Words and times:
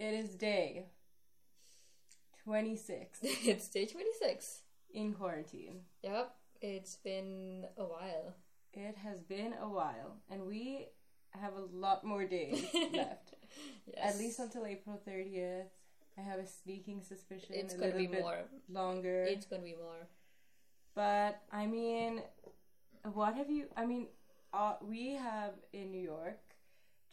It 0.00 0.14
is 0.14 0.34
day 0.34 0.86
26 2.44 3.18
it's 3.22 3.68
day 3.68 3.86
26. 3.86 4.62
in 4.94 5.12
quarantine. 5.12 5.80
Yep, 6.02 6.34
it's 6.62 6.96
been 6.96 7.66
a 7.76 7.84
while. 7.84 8.34
It 8.72 8.96
has 8.96 9.20
been 9.20 9.54
a 9.60 9.68
while, 9.68 10.16
and 10.30 10.46
we 10.46 10.88
have 11.38 11.52
a 11.54 11.66
lot 11.76 12.02
more 12.04 12.24
days 12.24 12.64
left. 12.94 13.34
Yes. 13.86 14.14
At 14.14 14.18
least 14.18 14.38
until 14.40 14.64
April 14.66 15.00
30th. 15.06 15.66
I 16.18 16.22
have 16.22 16.40
a 16.40 16.46
sneaking 16.46 17.02
suspicion 17.02 17.54
it's 17.54 17.74
a 17.74 17.76
gonna 17.76 17.92
little 17.92 18.00
be 18.00 18.06
bit 18.08 18.22
more. 18.22 18.40
longer. 18.68 19.24
It's 19.24 19.46
gonna 19.46 19.62
be 19.62 19.76
more. 19.76 20.08
But 20.94 21.40
I 21.52 21.66
mean, 21.66 22.22
what 23.12 23.36
have 23.36 23.50
you? 23.50 23.66
I 23.76 23.86
mean, 23.86 24.08
uh, 24.52 24.74
we 24.82 25.12
have 25.12 25.54
in 25.72 25.90
New 25.92 26.02
York 26.02 26.40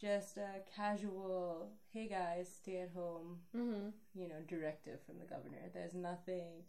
just 0.00 0.36
a 0.36 0.60
casual, 0.74 1.70
hey 1.92 2.06
guys, 2.08 2.48
stay 2.62 2.80
at 2.80 2.90
home, 2.90 3.38
Mm-hmm. 3.56 3.88
you 4.14 4.28
know, 4.28 4.40
directive 4.46 5.00
from 5.06 5.18
the 5.18 5.24
governor. 5.24 5.70
There's 5.74 5.94
nothing, 5.94 6.62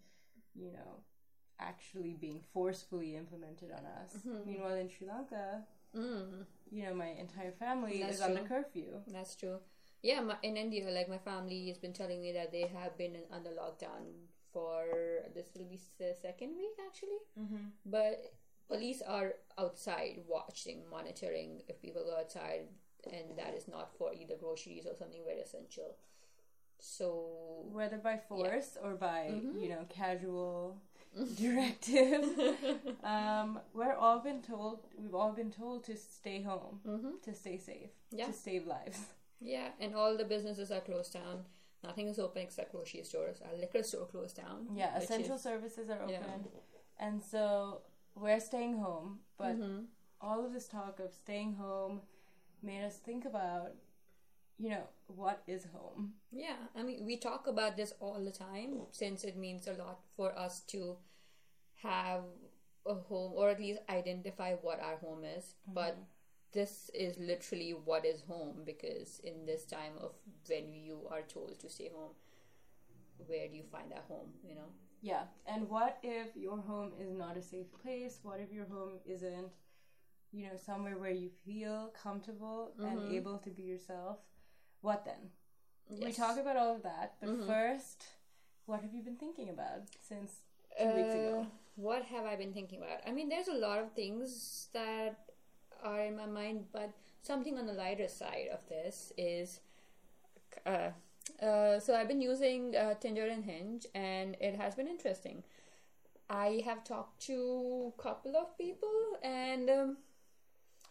you 0.56 0.72
know, 0.72 1.04
actually 1.60 2.14
being 2.20 2.42
forcefully 2.54 3.16
implemented 3.16 3.72
on 3.72 3.86
us. 3.86 4.16
Mhm. 4.26 4.46
Meanwhile, 4.46 4.76
in 4.76 4.90
Sri 4.90 5.08
Lanka, 5.08 5.66
Mm. 5.96 6.46
you 6.72 6.84
know, 6.84 6.94
my 6.94 7.08
entire 7.08 7.52
family 7.52 8.00
That's 8.02 8.16
is 8.16 8.22
under 8.22 8.40
true. 8.40 8.48
curfew. 8.48 9.04
That's 9.08 9.36
true. 9.36 9.60
Yeah, 10.02 10.22
my, 10.22 10.38
in 10.44 10.56
India, 10.56 10.88
like 10.90 11.10
my 11.10 11.18
family 11.18 11.68
has 11.68 11.78
been 11.78 11.94
telling 11.94 12.22
me 12.22 12.32
that 12.34 12.52
they 12.52 12.68
have 12.68 12.98
been 12.98 13.16
in, 13.16 13.24
under 13.32 13.50
lockdown 13.52 14.04
for 14.54 14.86
this 15.36 15.50
will 15.56 15.66
be 15.66 15.80
the 15.98 16.16
second 16.22 16.56
week 16.56 16.76
actually. 16.88 17.20
Mm-hmm. 17.38 17.66
But 17.86 18.34
police 18.68 19.02
are 19.02 19.34
outside 19.58 20.24
watching, 20.28 20.88
monitoring 20.90 21.64
if 21.68 21.82
people 21.82 22.04
go 22.06 22.16
outside, 22.18 22.68
and 23.12 23.38
that 23.38 23.54
is 23.56 23.68
not 23.68 23.92
for 23.98 24.14
either 24.14 24.36
groceries 24.36 24.86
or 24.86 24.96
something 24.96 25.22
very 25.26 25.40
essential. 25.40 25.96
So 26.80 27.66
Whether 27.72 27.98
by 27.98 28.18
force 28.18 28.78
or 28.82 28.96
by, 28.96 29.32
Mhm. 29.34 29.62
you 29.62 29.70
know, 29.70 29.86
casual 29.90 30.82
directive. 31.38 32.24
um, 33.04 33.60
we're 33.74 33.94
all 33.96 34.20
been 34.20 34.42
told 34.42 34.80
we've 34.98 35.16
all 35.16 35.32
been 35.34 35.52
told 35.52 35.84
to 35.86 35.96
stay 35.98 36.42
home, 36.42 36.80
hmm 36.86 37.18
to 37.24 37.34
stay 37.34 37.58
safe, 37.58 37.90
Yeah. 38.12 38.28
to 38.28 38.34
save 38.34 38.66
lives. 38.68 39.00
yeah, 39.42 39.70
and 39.80 39.96
all 39.96 40.16
the 40.18 40.26
businesses 40.26 40.72
are 40.72 40.82
closed 40.82 41.14
down. 41.14 41.46
Nothing 41.84 42.08
is 42.10 42.20
open 42.20 42.42
except 42.42 42.72
grocery 42.74 43.04
stores. 43.04 43.42
Our 43.42 43.56
liquor 43.58 43.84
store 43.84 44.06
closed 44.06 44.36
down. 44.36 44.68
Yeah, 44.74 44.98
essential 44.98 45.36
is- 45.36 45.42
services 45.42 45.90
are 45.90 46.02
open, 46.02 46.10
Yeah. 46.12 47.06
and 47.06 47.22
so 47.24 47.82
we're 48.16 48.40
staying 48.42 48.78
home. 48.78 49.22
But 49.38 49.56
Mhm. 49.58 49.88
all 50.22 50.46
of 50.46 50.54
this 50.54 50.68
talk 50.68 51.00
of 51.00 51.14
staying 51.14 51.54
home 51.54 52.02
made 52.64 52.84
us 52.84 52.98
think 52.98 53.26
about, 53.26 53.72
you 54.58 54.70
know, 54.70 54.84
what 55.08 55.42
is 55.48 55.68
home? 55.74 56.14
Yeah, 56.32 56.58
I 56.76 56.84
mean, 56.84 57.06
we 57.06 57.18
talk 57.18 57.48
about 57.48 57.78
this 57.78 57.94
all 58.00 58.24
the 58.24 58.32
time 58.32 58.82
since 58.92 59.24
it 59.24 59.38
means 59.38 59.68
a 59.68 59.74
lot 59.74 60.00
for 60.16 60.38
us 60.38 60.62
to 60.68 60.98
have 61.82 62.22
a 62.86 62.94
home 62.94 63.34
or 63.36 63.50
at 63.50 63.60
least 63.60 63.82
identify 63.90 64.56
what 64.56 64.82
our 64.82 64.98
home 64.98 65.24
is. 65.24 65.44
Mm-hmm. 65.44 65.74
But 65.74 65.98
this 66.52 66.90
is 66.94 67.18
literally 67.18 67.72
what 67.86 68.06
is 68.06 68.22
home 68.22 68.64
because 68.66 69.20
in 69.24 69.46
this 69.46 69.66
time 69.66 69.94
of 70.02 70.12
when 70.48 70.74
you 70.74 71.08
are 71.12 71.22
told 71.22 71.60
to 71.60 71.70
stay 71.70 71.92
home, 71.94 72.12
where 73.28 73.48
do 73.48 73.56
you 73.56 73.64
find 73.72 73.92
that 73.92 74.06
home, 74.08 74.30
you 74.44 74.56
know? 74.56 74.70
Yeah, 75.02 75.24
and 75.46 75.70
what 75.70 75.98
if 76.04 76.36
your 76.36 76.58
home 76.58 76.92
is 77.00 77.12
not 77.12 77.38
a 77.38 77.42
safe 77.42 77.68
place? 77.82 78.20
What 78.24 78.40
if 78.40 78.52
your 78.52 78.66
home 78.66 79.00
isn't, 79.06 79.48
you 80.32 80.44
know, 80.44 80.58
somewhere 80.58 80.98
where 80.98 81.12
you 81.12 81.30
feel 81.46 81.92
comfortable 82.02 82.74
and 82.80 83.00
Mhm. 83.00 83.12
able 83.12 83.38
to 83.40 83.50
be 83.50 83.64
yourself? 83.64 84.20
What 84.82 85.06
then? 85.06 85.32
We 85.90 86.12
talk 86.14 86.38
about 86.38 86.56
all 86.56 86.76
of 86.76 86.84
that, 86.84 87.16
but 87.20 87.30
Mhm. 87.30 87.46
first, 87.46 88.06
what 88.66 88.82
have 88.82 88.94
you 88.94 89.02
been 89.02 89.18
thinking 89.18 89.50
about 89.50 89.90
since 90.00 90.44
two 90.80 90.88
weeks 90.96 91.16
ago? 91.16 91.42
Uh, 91.42 91.46
What 91.76 92.04
have 92.06 92.26
I 92.26 92.36
been 92.36 92.54
thinking 92.54 92.80
about? 92.80 93.02
I 93.08 93.12
mean, 93.12 93.30
there's 93.30 93.48
a 93.48 93.54
lot 93.54 93.80
of 93.80 93.94
things 93.94 94.68
that 94.74 95.26
are 95.82 96.02
in 96.02 96.16
my 96.16 96.26
mind, 96.26 96.72
but 96.72 96.92
something 97.22 97.58
on 97.58 97.66
the 97.66 97.74
lighter 97.74 98.08
side 98.08 98.50
of 98.52 98.68
this 98.68 99.14
is. 99.18 99.62
Uh, 100.66 100.92
uh, 101.42 101.80
so 101.80 101.96
I've 101.96 102.08
been 102.08 102.22
using 102.22 102.76
uh, 102.76 102.96
Tinder 102.96 103.26
and 103.28 103.44
Hinge, 103.46 103.86
and 103.96 104.36
it 104.42 104.56
has 104.56 104.76
been 104.76 104.88
interesting. 104.88 105.44
I 106.30 106.62
have 106.66 106.84
talked 106.84 107.22
to 107.28 107.94
a 107.98 108.02
couple 108.02 108.36
of 108.36 108.58
people, 108.58 109.18
and 109.24 109.70
um, 109.70 109.98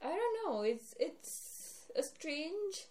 I 0.02 0.08
don't 0.08 0.52
know. 0.52 0.62
It's 0.62 0.94
it's 0.98 1.90
a 1.96 2.02
strange 2.02 2.86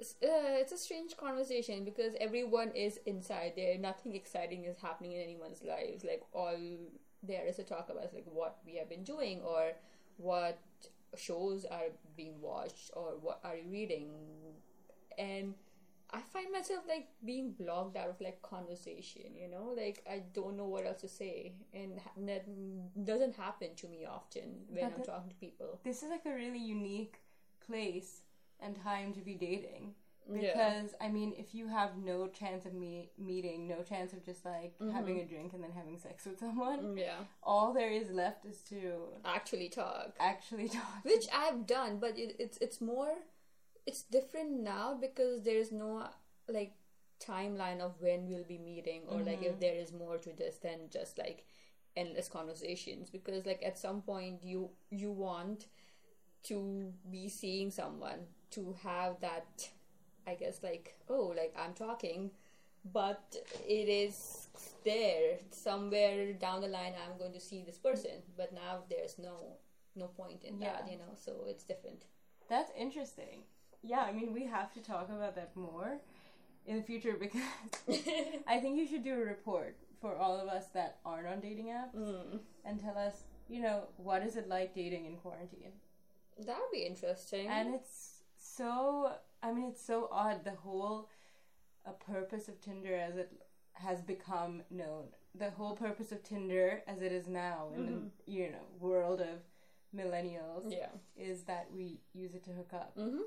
uh, 0.00 0.56
it's 0.62 0.72
a 0.72 0.78
strange 0.78 1.16
conversation 1.16 1.84
because 1.84 2.14
everyone 2.20 2.70
is 2.70 2.98
inside 3.06 3.52
there. 3.56 3.76
Nothing 3.78 4.14
exciting 4.14 4.64
is 4.64 4.76
happening 4.78 5.12
in 5.12 5.20
anyone's 5.20 5.62
lives. 5.62 6.04
Like 6.04 6.22
all 6.32 6.56
there 7.22 7.46
is 7.46 7.56
to 7.56 7.64
talk 7.64 7.88
about 7.90 8.04
is 8.04 8.14
like 8.14 8.26
what 8.32 8.58
we 8.64 8.76
have 8.76 8.88
been 8.88 9.04
doing 9.04 9.40
or 9.42 9.72
what 10.16 10.58
shows 11.16 11.64
are 11.64 11.90
being 12.16 12.40
watched 12.40 12.90
or 12.94 13.14
what 13.20 13.40
are 13.44 13.56
you 13.56 13.70
reading. 13.70 14.10
And 15.18 15.54
I 16.12 16.20
find 16.32 16.52
myself 16.52 16.80
like 16.88 17.08
being 17.24 17.52
blocked 17.52 17.96
out 17.96 18.08
of 18.08 18.20
like 18.20 18.42
conversation. 18.42 19.36
You 19.36 19.48
know, 19.48 19.74
like 19.76 20.04
I 20.10 20.22
don't 20.32 20.56
know 20.56 20.66
what 20.66 20.86
else 20.86 21.00
to 21.02 21.08
say, 21.08 21.54
and 21.72 22.00
that 22.26 22.46
doesn't 23.04 23.36
happen 23.36 23.74
to 23.76 23.88
me 23.88 24.06
often 24.06 24.62
when 24.68 24.84
I'm 24.84 25.02
talking 25.02 25.30
to 25.30 25.36
people. 25.36 25.80
This 25.84 26.02
is 26.02 26.10
like 26.10 26.26
a 26.26 26.34
really 26.34 26.58
unique 26.58 27.20
place 27.66 28.22
and 28.60 28.76
time 28.76 29.12
to 29.14 29.20
be 29.20 29.34
dating. 29.34 29.94
Yeah. 30.32 30.52
Because 30.52 30.94
I 31.00 31.08
mean, 31.08 31.34
if 31.36 31.54
you 31.54 31.66
have 31.68 31.96
no 31.96 32.28
chance 32.28 32.66
of 32.66 32.74
me 32.74 33.10
meeting, 33.18 33.66
no 33.66 33.82
chance 33.82 34.12
of 34.12 34.24
just 34.24 34.44
like 34.44 34.78
mm-hmm. 34.78 34.90
having 34.92 35.18
a 35.20 35.24
drink 35.24 35.54
and 35.54 35.62
then 35.62 35.72
having 35.72 35.98
sex 35.98 36.24
with 36.26 36.38
someone, 36.38 36.78
mm, 36.80 36.98
Yeah, 36.98 37.24
all 37.42 37.72
there 37.72 37.90
is 37.90 38.10
left 38.10 38.44
is 38.44 38.58
to 38.68 39.08
actually 39.24 39.68
talk. 39.68 40.14
actually 40.20 40.68
talk. 40.78 41.04
which 41.04 41.26
I've 41.34 41.66
done, 41.66 41.98
but 41.98 42.18
it, 42.18 42.36
it's 42.38 42.58
it's 42.58 42.80
more, 42.80 43.14
it's 43.90 44.02
different 44.02 44.52
now 44.62 44.96
because 45.00 45.42
there 45.42 45.56
is 45.56 45.72
no 45.72 46.06
like 46.48 46.74
timeline 47.20 47.80
of 47.80 48.00
when 48.00 48.28
we'll 48.28 48.44
be 48.44 48.56
meeting 48.56 49.02
or 49.08 49.18
like 49.20 49.42
if 49.42 49.50
mm-hmm. 49.50 49.60
there 49.60 49.74
is 49.74 49.92
more 49.92 50.16
to 50.16 50.30
this 50.32 50.58
than 50.58 50.78
just 50.92 51.18
like 51.18 51.44
endless 51.96 52.28
conversations. 52.28 53.10
Because 53.10 53.44
like 53.44 53.62
at 53.66 53.76
some 53.78 54.00
point 54.00 54.44
you 54.44 54.70
you 54.90 55.10
want 55.10 55.66
to 56.44 56.92
be 57.10 57.28
seeing 57.28 57.72
someone 57.72 58.20
to 58.52 58.76
have 58.84 59.20
that 59.20 59.68
I 60.24 60.34
guess 60.34 60.62
like 60.62 60.94
oh 61.08 61.34
like 61.36 61.52
I'm 61.58 61.74
talking 61.74 62.30
but 62.92 63.36
it 63.68 63.88
is 63.88 64.46
there. 64.84 65.38
Somewhere 65.50 66.32
down 66.32 66.60
the 66.60 66.68
line 66.68 66.94
I'm 67.04 67.18
going 67.18 67.32
to 67.32 67.40
see 67.40 67.62
this 67.66 67.76
person. 67.76 68.22
But 68.36 68.54
now 68.54 68.84
there's 68.88 69.18
no 69.18 69.34
no 69.96 70.06
point 70.06 70.44
in 70.44 70.60
that 70.60 70.86
you 70.88 70.96
know? 70.96 71.14
So 71.16 71.32
it's 71.48 71.64
different. 71.64 72.04
That's 72.48 72.70
interesting. 72.78 73.42
Yeah, 73.82 74.00
I 74.00 74.12
mean, 74.12 74.32
we 74.32 74.44
have 74.46 74.72
to 74.74 74.80
talk 74.80 75.08
about 75.08 75.34
that 75.36 75.56
more 75.56 75.98
in 76.66 76.76
the 76.76 76.82
future 76.82 77.16
because 77.18 77.40
I 78.46 78.58
think 78.58 78.78
you 78.78 78.86
should 78.86 79.04
do 79.04 79.14
a 79.14 79.24
report 79.24 79.76
for 80.00 80.16
all 80.16 80.38
of 80.38 80.48
us 80.48 80.66
that 80.74 80.98
aren't 81.04 81.26
on 81.26 81.40
dating 81.40 81.66
apps 81.66 81.96
mm. 81.96 82.38
and 82.64 82.80
tell 82.80 82.96
us, 82.96 83.24
you 83.48 83.60
know, 83.60 83.84
what 83.96 84.22
is 84.22 84.36
it 84.36 84.48
like 84.48 84.74
dating 84.74 85.06
in 85.06 85.16
quarantine? 85.16 85.72
that 86.46 86.56
would 86.58 86.72
be 86.72 86.86
interesting 86.86 87.48
And 87.48 87.74
it's 87.74 88.20
so, 88.38 89.12
I 89.42 89.52
mean, 89.52 89.66
it's 89.68 89.84
so 89.84 90.08
odd. 90.10 90.44
The 90.44 90.52
whole 90.52 91.08
uh, 91.86 91.92
purpose 91.92 92.48
of 92.48 92.60
Tinder 92.60 92.94
as 92.94 93.16
it 93.16 93.32
has 93.74 94.00
become 94.00 94.62
known, 94.70 95.08
the 95.34 95.50
whole 95.50 95.76
purpose 95.76 96.12
of 96.12 96.22
Tinder 96.22 96.82
as 96.86 97.02
it 97.02 97.12
is 97.12 97.26
now 97.26 97.68
in 97.76 97.86
the, 97.86 98.32
you 98.32 98.50
know, 98.50 98.64
world 98.78 99.20
of 99.20 99.40
millennials 99.96 100.70
yeah 100.70 100.86
is 101.16 101.42
that 101.42 101.66
we 101.74 101.98
use 102.14 102.34
it 102.34 102.44
to 102.44 102.50
hook 102.50 102.70
up. 102.72 102.92
hmm 102.96 103.18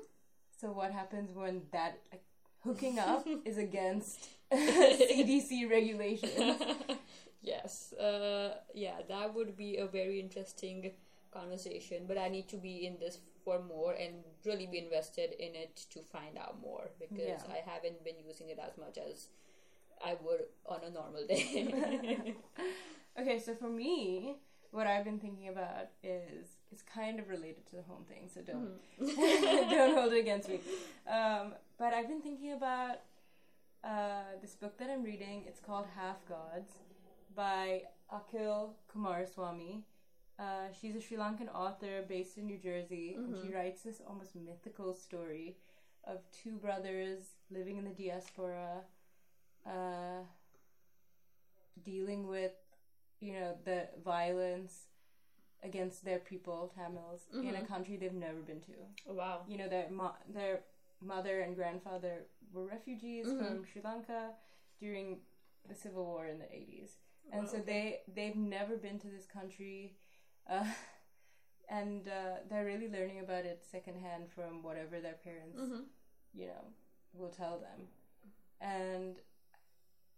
So 0.64 0.72
what 0.72 0.92
happens 0.92 1.30
when 1.34 1.60
that 1.72 1.98
like, 2.10 2.22
hooking 2.60 2.98
up 2.98 3.26
is 3.44 3.58
against 3.58 4.30
CDC 4.50 5.68
regulations? 5.70 6.62
yes 7.42 7.92
uh 8.00 8.54
yeah 8.72 9.02
that 9.06 9.34
would 9.34 9.54
be 9.58 9.76
a 9.76 9.86
very 9.86 10.18
interesting 10.18 10.92
conversation 11.30 12.06
but 12.08 12.16
i 12.16 12.26
need 12.26 12.48
to 12.48 12.56
be 12.56 12.86
in 12.86 12.96
this 12.98 13.18
for 13.44 13.60
more 13.60 13.92
and 13.92 14.14
really 14.46 14.66
be 14.66 14.78
invested 14.78 15.32
in 15.38 15.54
it 15.54 15.76
to 15.90 16.00
find 16.00 16.38
out 16.38 16.58
more 16.62 16.88
because 16.98 17.44
Yeah. 17.44 17.56
i 17.56 17.60
haven't 17.70 18.02
been 18.02 18.18
using 18.26 18.48
it 18.48 18.58
as 18.58 18.78
much 18.78 18.96
as 18.96 19.28
i 20.02 20.16
would 20.24 20.44
on 20.64 20.80
a 20.88 20.90
normal 20.90 21.26
day 21.26 22.34
Okay, 23.20 23.38
so 23.38 23.54
for 23.54 23.68
me, 23.68 24.36
what 24.74 24.86
I've 24.88 25.04
been 25.04 25.20
thinking 25.20 25.48
about 25.48 25.86
is 26.02 26.48
it's 26.72 26.82
kind 26.82 27.20
of 27.20 27.28
related 27.28 27.64
to 27.66 27.76
the 27.76 27.82
home 27.82 28.04
thing, 28.08 28.28
so 28.32 28.40
don't 28.40 28.70
don't 29.70 29.94
hold 29.94 30.12
it 30.12 30.18
against 30.18 30.48
me. 30.48 30.58
Um, 31.08 31.54
but 31.78 31.94
I've 31.94 32.08
been 32.08 32.20
thinking 32.20 32.52
about 32.52 32.96
uh, 33.84 34.34
this 34.42 34.54
book 34.54 34.76
that 34.78 34.90
I'm 34.90 35.04
reading. 35.04 35.44
It's 35.46 35.60
called 35.60 35.86
Half 35.94 36.26
Gods 36.28 36.72
by 37.36 37.82
Akil 38.12 38.74
Kumarasamy. 38.92 39.82
Uh, 40.38 40.72
she's 40.78 40.96
a 40.96 41.00
Sri 41.00 41.16
Lankan 41.16 41.54
author 41.54 42.02
based 42.08 42.36
in 42.36 42.46
New 42.46 42.58
Jersey, 42.58 43.14
and 43.16 43.36
she 43.40 43.54
writes 43.54 43.82
this 43.82 44.00
almost 44.04 44.34
mythical 44.34 44.92
story 44.92 45.56
of 46.02 46.18
two 46.42 46.56
brothers 46.56 47.20
living 47.48 47.76
in 47.76 47.84
the 47.84 47.90
diaspora, 47.90 48.80
uh, 49.64 50.24
dealing 51.84 52.26
with, 52.26 52.50
you 53.24 53.32
know, 53.32 53.50
the 53.64 53.88
violence 54.04 54.74
against 55.62 56.04
their 56.04 56.18
people, 56.18 56.70
Tamils, 56.76 57.22
in 57.32 57.54
a 57.56 57.60
Mhm. 57.62 57.66
country 57.66 57.96
they've 57.96 58.12
never 58.28 58.40
been 58.50 58.60
to. 58.70 58.76
Wow. 59.20 59.44
You 59.48 59.56
know, 59.58 59.68
their 59.68 59.88
mo- 59.90 60.16
their 60.28 60.64
mother 61.00 61.40
and 61.40 61.56
grandfather 61.56 62.14
were 62.52 62.66
refugees 62.66 63.26
Mhm. 63.26 63.38
from 63.38 63.64
Sri 63.64 63.80
Lanka 63.82 64.36
during 64.78 65.06
the 65.68 65.74
civil 65.74 66.04
war 66.04 66.26
in 66.26 66.38
the 66.38 66.50
80s. 66.54 66.98
And 67.32 67.48
so 67.48 67.56
Okay. 67.58 67.66
they 67.72 67.84
they've 68.16 68.36
never 68.58 68.76
been 68.76 68.98
to 69.04 69.08
this 69.16 69.26
country. 69.26 69.96
Uh, 70.46 70.64
and 71.80 72.08
uh, 72.08 72.36
they're 72.48 72.66
really 72.72 72.88
learning 72.96 73.20
about 73.20 73.44
it 73.46 73.64
secondhand 73.64 74.30
from 74.30 74.62
whatever 74.62 75.00
their 75.00 75.14
parents 75.28 75.58
Mm-hmm. 75.60 75.82
you 76.40 76.46
know, 76.48 76.64
will 77.14 77.30
tell 77.30 77.58
them. 77.58 77.88
And 78.60 79.20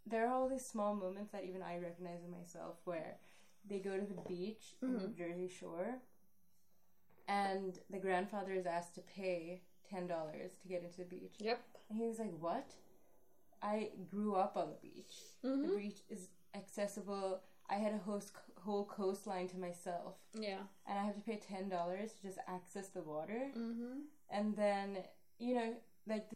there 0.06 0.26
are 0.28 0.32
all 0.34 0.48
these 0.48 0.64
small 0.64 0.94
moments 0.94 1.32
that 1.32 1.44
even 1.44 1.62
I 1.62 1.78
recognize 1.78 2.22
in 2.24 2.30
myself 2.30 2.76
where 2.84 3.16
they 3.68 3.78
go 3.78 3.96
to 3.96 4.06
the 4.06 4.20
beach 4.28 4.74
in 4.82 4.98
the. 4.98 5.08
Jersey 5.08 5.48
Shore 5.48 5.96
and 7.28 7.78
the 7.90 7.98
grandfather 7.98 8.52
is 8.52 8.66
asked 8.66 8.94
to 8.96 9.00
pay 9.00 9.62
$10 9.92 10.08
to 10.08 10.68
get 10.68 10.82
into 10.82 10.98
the 10.98 11.04
beach. 11.04 11.34
Yep. 11.38 11.60
And 11.90 11.98
he 11.98 12.06
was 12.06 12.18
like, 12.18 12.32
What? 12.38 12.70
I 13.62 13.90
grew 14.10 14.34
up 14.36 14.56
on 14.56 14.68
the 14.68 14.88
beach. 14.88 15.12
The 15.42 15.48
Mm-hmm. 15.48 15.76
beach 15.76 15.98
is 16.10 16.28
accessible. 16.54 17.40
I 17.68 17.74
had 17.76 17.92
a 17.94 17.98
host, 17.98 18.32
whole 18.60 18.84
coastline 18.84 19.48
to 19.48 19.58
myself. 19.58 20.14
Yeah. 20.38 20.58
And 20.86 20.98
I 20.98 21.04
have 21.04 21.16
to 21.16 21.20
pay 21.22 21.40
$10 21.52 21.68
to 21.70 22.22
just 22.22 22.38
access 22.46 22.88
the 22.88 23.02
water 23.02 23.50
Mm-hmm. 23.56 24.00
and 24.30 24.56
then 24.56 24.98
you 25.38 25.54
know 25.54 25.74
like 26.06 26.26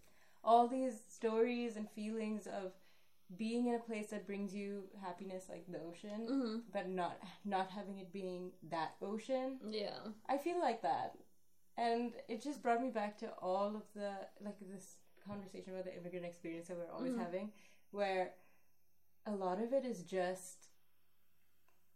all 0.44 0.66
these 0.68 0.94
stories 1.08 1.76
and 1.76 1.88
feelings 1.90 2.46
of 2.46 2.72
being 3.36 3.66
in 3.68 3.74
a 3.74 3.78
place 3.78 4.08
that 4.10 4.26
brings 4.26 4.52
you 4.54 4.84
happiness 5.02 5.44
like 5.48 5.64
the 5.70 5.78
ocean 5.80 6.26
Mm-hmm. 6.28 6.56
but 6.72 6.88
not 6.88 7.18
not 7.44 7.70
having 7.70 7.98
it 7.98 8.12
being 8.12 8.50
that 8.70 8.96
ocean 9.02 9.58
Yeah. 9.68 9.98
i 10.28 10.36
feel 10.36 10.58
like 10.60 10.82
that 10.82 11.14
and 11.76 12.12
it 12.28 12.42
just 12.42 12.62
brought 12.62 12.82
me 12.82 12.90
back 12.90 13.16
to 13.18 13.28
all 13.40 13.76
of 13.76 13.84
the 13.94 14.12
like 14.40 14.56
this 14.60 14.96
conversation 15.26 15.72
about 15.72 15.84
the 15.84 15.96
immigrant 15.96 16.26
experience 16.26 16.68
that 16.68 16.76
we're 16.76 16.90
always 16.92 17.12
Mhm. 17.12 17.18
having 17.24 17.52
where 17.92 18.32
a 19.26 19.32
lot 19.32 19.60
of 19.62 19.72
it 19.72 19.84
is 19.84 20.02
just 20.02 20.66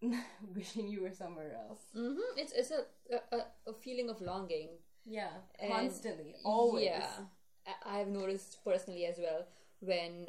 wishing 0.54 0.86
you 0.88 1.02
were 1.02 1.12
somewhere 1.12 1.52
else 1.66 1.80
Mm-hmm. 1.96 2.36
It's 2.36 2.52
it's 2.52 2.70
a, 2.70 2.84
a 3.32 3.38
a 3.66 3.72
feeling 3.72 4.08
of 4.10 4.20
longing. 4.20 4.68
yeah 5.04 5.30
And- 5.58 5.72
constantly 5.72 6.34
always 6.44 6.84
Yeah, 6.86 7.24
I've 7.86 8.08
noticed 8.08 8.62
personally 8.64 9.06
as 9.06 9.18
well 9.18 9.46
when 9.80 10.26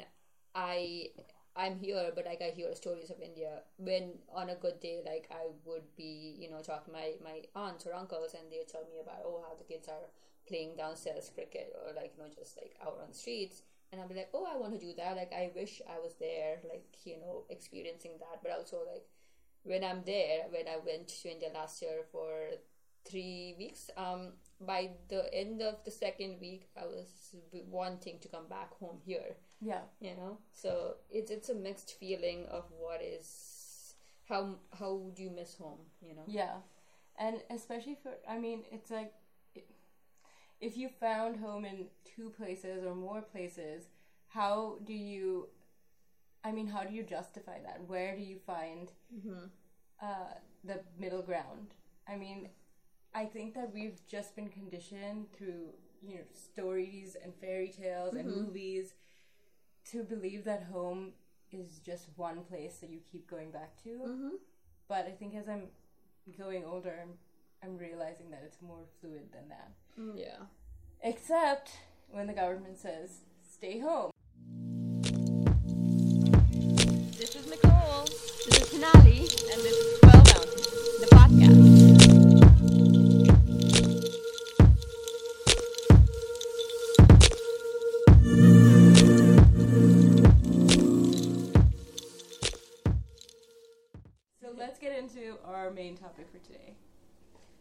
I 0.56 1.10
I'm 1.56 1.78
here, 1.78 2.12
but 2.14 2.26
like 2.26 2.42
I 2.42 2.50
hear 2.50 2.74
stories 2.74 3.10
of 3.10 3.20
India. 3.20 3.62
When 3.78 4.18
on 4.34 4.50
a 4.50 4.56
good 4.56 4.80
day, 4.80 5.02
like 5.04 5.28
I 5.30 5.48
would 5.64 5.84
be, 5.96 6.36
you 6.38 6.50
know, 6.50 6.60
talking 6.62 6.92
my 6.92 7.14
my 7.22 7.42
aunts 7.54 7.86
or 7.86 7.94
uncles, 7.94 8.34
and 8.34 8.50
they 8.50 8.64
tell 8.70 8.84
me 8.92 9.00
about 9.02 9.22
oh 9.24 9.44
how 9.46 9.54
the 9.56 9.64
kids 9.64 9.88
are 9.88 10.08
playing 10.48 10.76
downstairs 10.76 11.30
cricket 11.34 11.74
or 11.84 11.92
like 11.94 12.14
you 12.16 12.22
know 12.22 12.30
just 12.34 12.56
like 12.56 12.74
out 12.82 12.98
on 13.02 13.08
the 13.10 13.14
streets. 13.14 13.62
And 13.92 14.00
I'll 14.00 14.08
be 14.08 14.16
like, 14.16 14.30
oh, 14.34 14.44
I 14.52 14.56
want 14.58 14.72
to 14.74 14.84
do 14.84 14.92
that. 14.96 15.14
Like, 15.14 15.32
I 15.32 15.52
wish 15.54 15.80
I 15.88 16.00
was 16.00 16.14
there, 16.18 16.58
like, 16.68 16.84
you 17.04 17.20
know, 17.20 17.44
experiencing 17.50 18.18
that. 18.18 18.42
But 18.42 18.50
also, 18.50 18.78
like, 18.84 19.06
when 19.62 19.84
I'm 19.84 20.02
there, 20.04 20.46
when 20.50 20.66
I 20.66 20.78
went 20.84 21.06
to 21.22 21.30
India 21.30 21.50
last 21.54 21.80
year 21.82 22.02
for 22.10 22.58
three 23.08 23.54
weeks, 23.58 23.90
um, 23.96 24.32
by 24.60 24.90
the 25.08 25.32
end 25.34 25.62
of 25.62 25.82
the 25.84 25.90
second 25.90 26.40
week, 26.40 26.68
I 26.76 26.86
was 26.86 27.34
wanting 27.52 28.18
to 28.20 28.28
come 28.28 28.48
back 28.48 28.74
home 28.78 28.98
here. 29.04 29.36
yeah 29.60 29.84
You 30.00 30.14
know, 30.16 30.38
so 30.52 30.96
it's 31.10 31.30
it's 31.30 31.48
a 31.48 31.54
mixed 31.54 31.94
feeling 32.00 32.46
of 32.50 32.64
what 32.78 33.02
is 33.02 33.94
how 34.28 34.56
how 34.78 35.10
do 35.14 35.22
you 35.22 35.30
miss 35.30 35.56
home? 35.56 35.80
You 36.00 36.14
know. 36.16 36.24
Yeah, 36.26 36.56
and 37.18 37.42
especially 37.50 37.96
for 38.02 38.12
I 38.28 38.38
mean, 38.38 38.64
it's 38.72 38.90
like 38.90 39.12
if 40.60 40.76
you 40.76 40.88
found 40.88 41.36
home 41.36 41.64
in 41.64 41.86
two 42.04 42.30
places 42.30 42.84
or 42.84 42.94
more 42.94 43.20
places, 43.22 43.88
how 44.28 44.78
do 44.84 44.92
you? 44.92 45.48
I 46.44 46.52
mean, 46.52 46.68
how 46.68 46.84
do 46.84 46.94
you 46.94 47.02
justify 47.02 47.58
that? 47.62 47.80
Where 47.86 48.14
do 48.16 48.22
you 48.22 48.38
find 48.46 48.92
Mm-hmm. 49.14 49.44
uh, 50.02 50.34
the 50.64 50.80
middle 50.98 51.22
ground? 51.22 51.74
I 52.08 52.16
mean, 52.16 52.48
I 53.16 53.24
think 53.24 53.54
that 53.54 53.72
we've 53.72 53.98
just 54.06 54.36
been 54.36 54.50
conditioned 54.50 55.32
through 55.32 55.72
you 56.02 56.16
know 56.16 56.24
stories 56.34 57.16
and 57.22 57.34
fairy 57.34 57.70
tales 57.70 58.14
and 58.14 58.28
Mhm. 58.28 58.36
movies 58.44 58.92
to 59.90 60.04
believe 60.04 60.44
that 60.44 60.64
home 60.64 61.14
is 61.50 61.78
just 61.78 62.10
one 62.16 62.44
place 62.44 62.76
that 62.80 62.90
you 62.90 63.00
keep 63.00 63.26
going 63.26 63.50
back 63.50 63.74
to. 63.84 63.88
Mm-hmm. 63.88 64.34
But 64.86 65.06
I 65.06 65.12
think 65.12 65.34
as 65.34 65.48
I'm 65.48 65.70
going 66.36 66.64
older, 66.64 66.94
I'm, 67.02 67.16
I'm 67.62 67.78
realizing 67.78 68.30
that 68.30 68.42
it's 68.44 68.60
more 68.60 68.84
fluid 69.00 69.32
than 69.32 69.48
that. 69.48 69.70
Yeah. 70.14 70.40
Except 71.02 71.70
when 72.10 72.26
the 72.26 72.34
government 72.34 72.76
says, 72.78 73.20
stay 73.42 73.78
home. 73.78 74.10
This 77.16 77.34
is 77.34 77.46
Nicole. 77.48 78.04
This 78.04 78.60
is 78.62 78.68
Sonali. 78.68 79.18
And 79.52 79.60
this 79.66 79.95
topic 96.16 96.30
for 96.32 96.38
today 96.46 96.74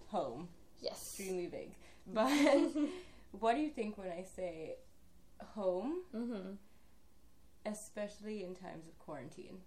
home. 0.08 0.48
Yes. 0.82 1.16
Extremely 1.18 1.48
big. 1.48 1.72
But 2.08 2.30
what 3.40 3.56
do 3.56 3.62
you 3.62 3.70
think 3.70 3.98
when 3.98 4.10
I 4.10 4.24
say 4.24 4.76
home, 5.56 6.04
Mm-hmm. 6.16 6.52
especially 7.66 8.44
in 8.44 8.54
times 8.56 8.88
of 8.88 8.98
quarantine? 9.00 9.58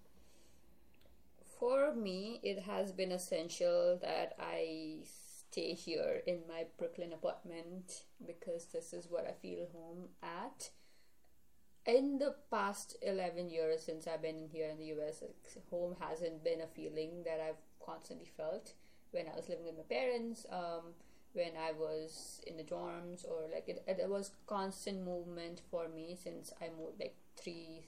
For 1.59 1.93
me, 1.93 2.39
it 2.41 2.59
has 2.59 2.93
been 2.93 3.11
essential 3.11 3.99
that 4.01 4.33
I 4.39 4.99
stay 5.03 5.73
here 5.73 6.21
in 6.25 6.39
my 6.47 6.63
Brooklyn 6.77 7.11
apartment 7.11 8.05
because 8.25 8.67
this 8.67 8.93
is 8.93 9.07
what 9.09 9.27
I 9.27 9.33
feel 9.33 9.67
home 9.73 10.07
at. 10.23 10.69
In 11.85 12.17
the 12.19 12.35
past 12.49 12.95
11 13.01 13.49
years 13.49 13.83
since 13.83 14.07
I've 14.07 14.21
been 14.21 14.47
here 14.49 14.69
in 14.69 14.77
the 14.77 14.93
US, 14.99 15.21
home 15.69 15.95
hasn't 15.99 16.43
been 16.45 16.61
a 16.61 16.67
feeling 16.67 17.23
that 17.25 17.41
I've 17.41 17.59
constantly 17.85 18.29
felt 18.37 18.73
when 19.11 19.27
I 19.27 19.35
was 19.35 19.49
living 19.49 19.65
with 19.65 19.77
my 19.77 19.83
parents, 19.83 20.45
um, 20.51 20.93
when 21.33 21.51
I 21.57 21.71
was 21.71 22.41
in 22.47 22.57
the 22.57 22.63
dorms, 22.63 23.25
or 23.27 23.49
like 23.53 23.67
it, 23.69 23.83
it 23.87 24.09
was 24.09 24.31
constant 24.47 25.03
movement 25.03 25.61
for 25.69 25.87
me 25.87 26.17
since 26.21 26.53
I 26.61 26.69
moved 26.69 26.99
like 26.99 27.15
three 27.37 27.87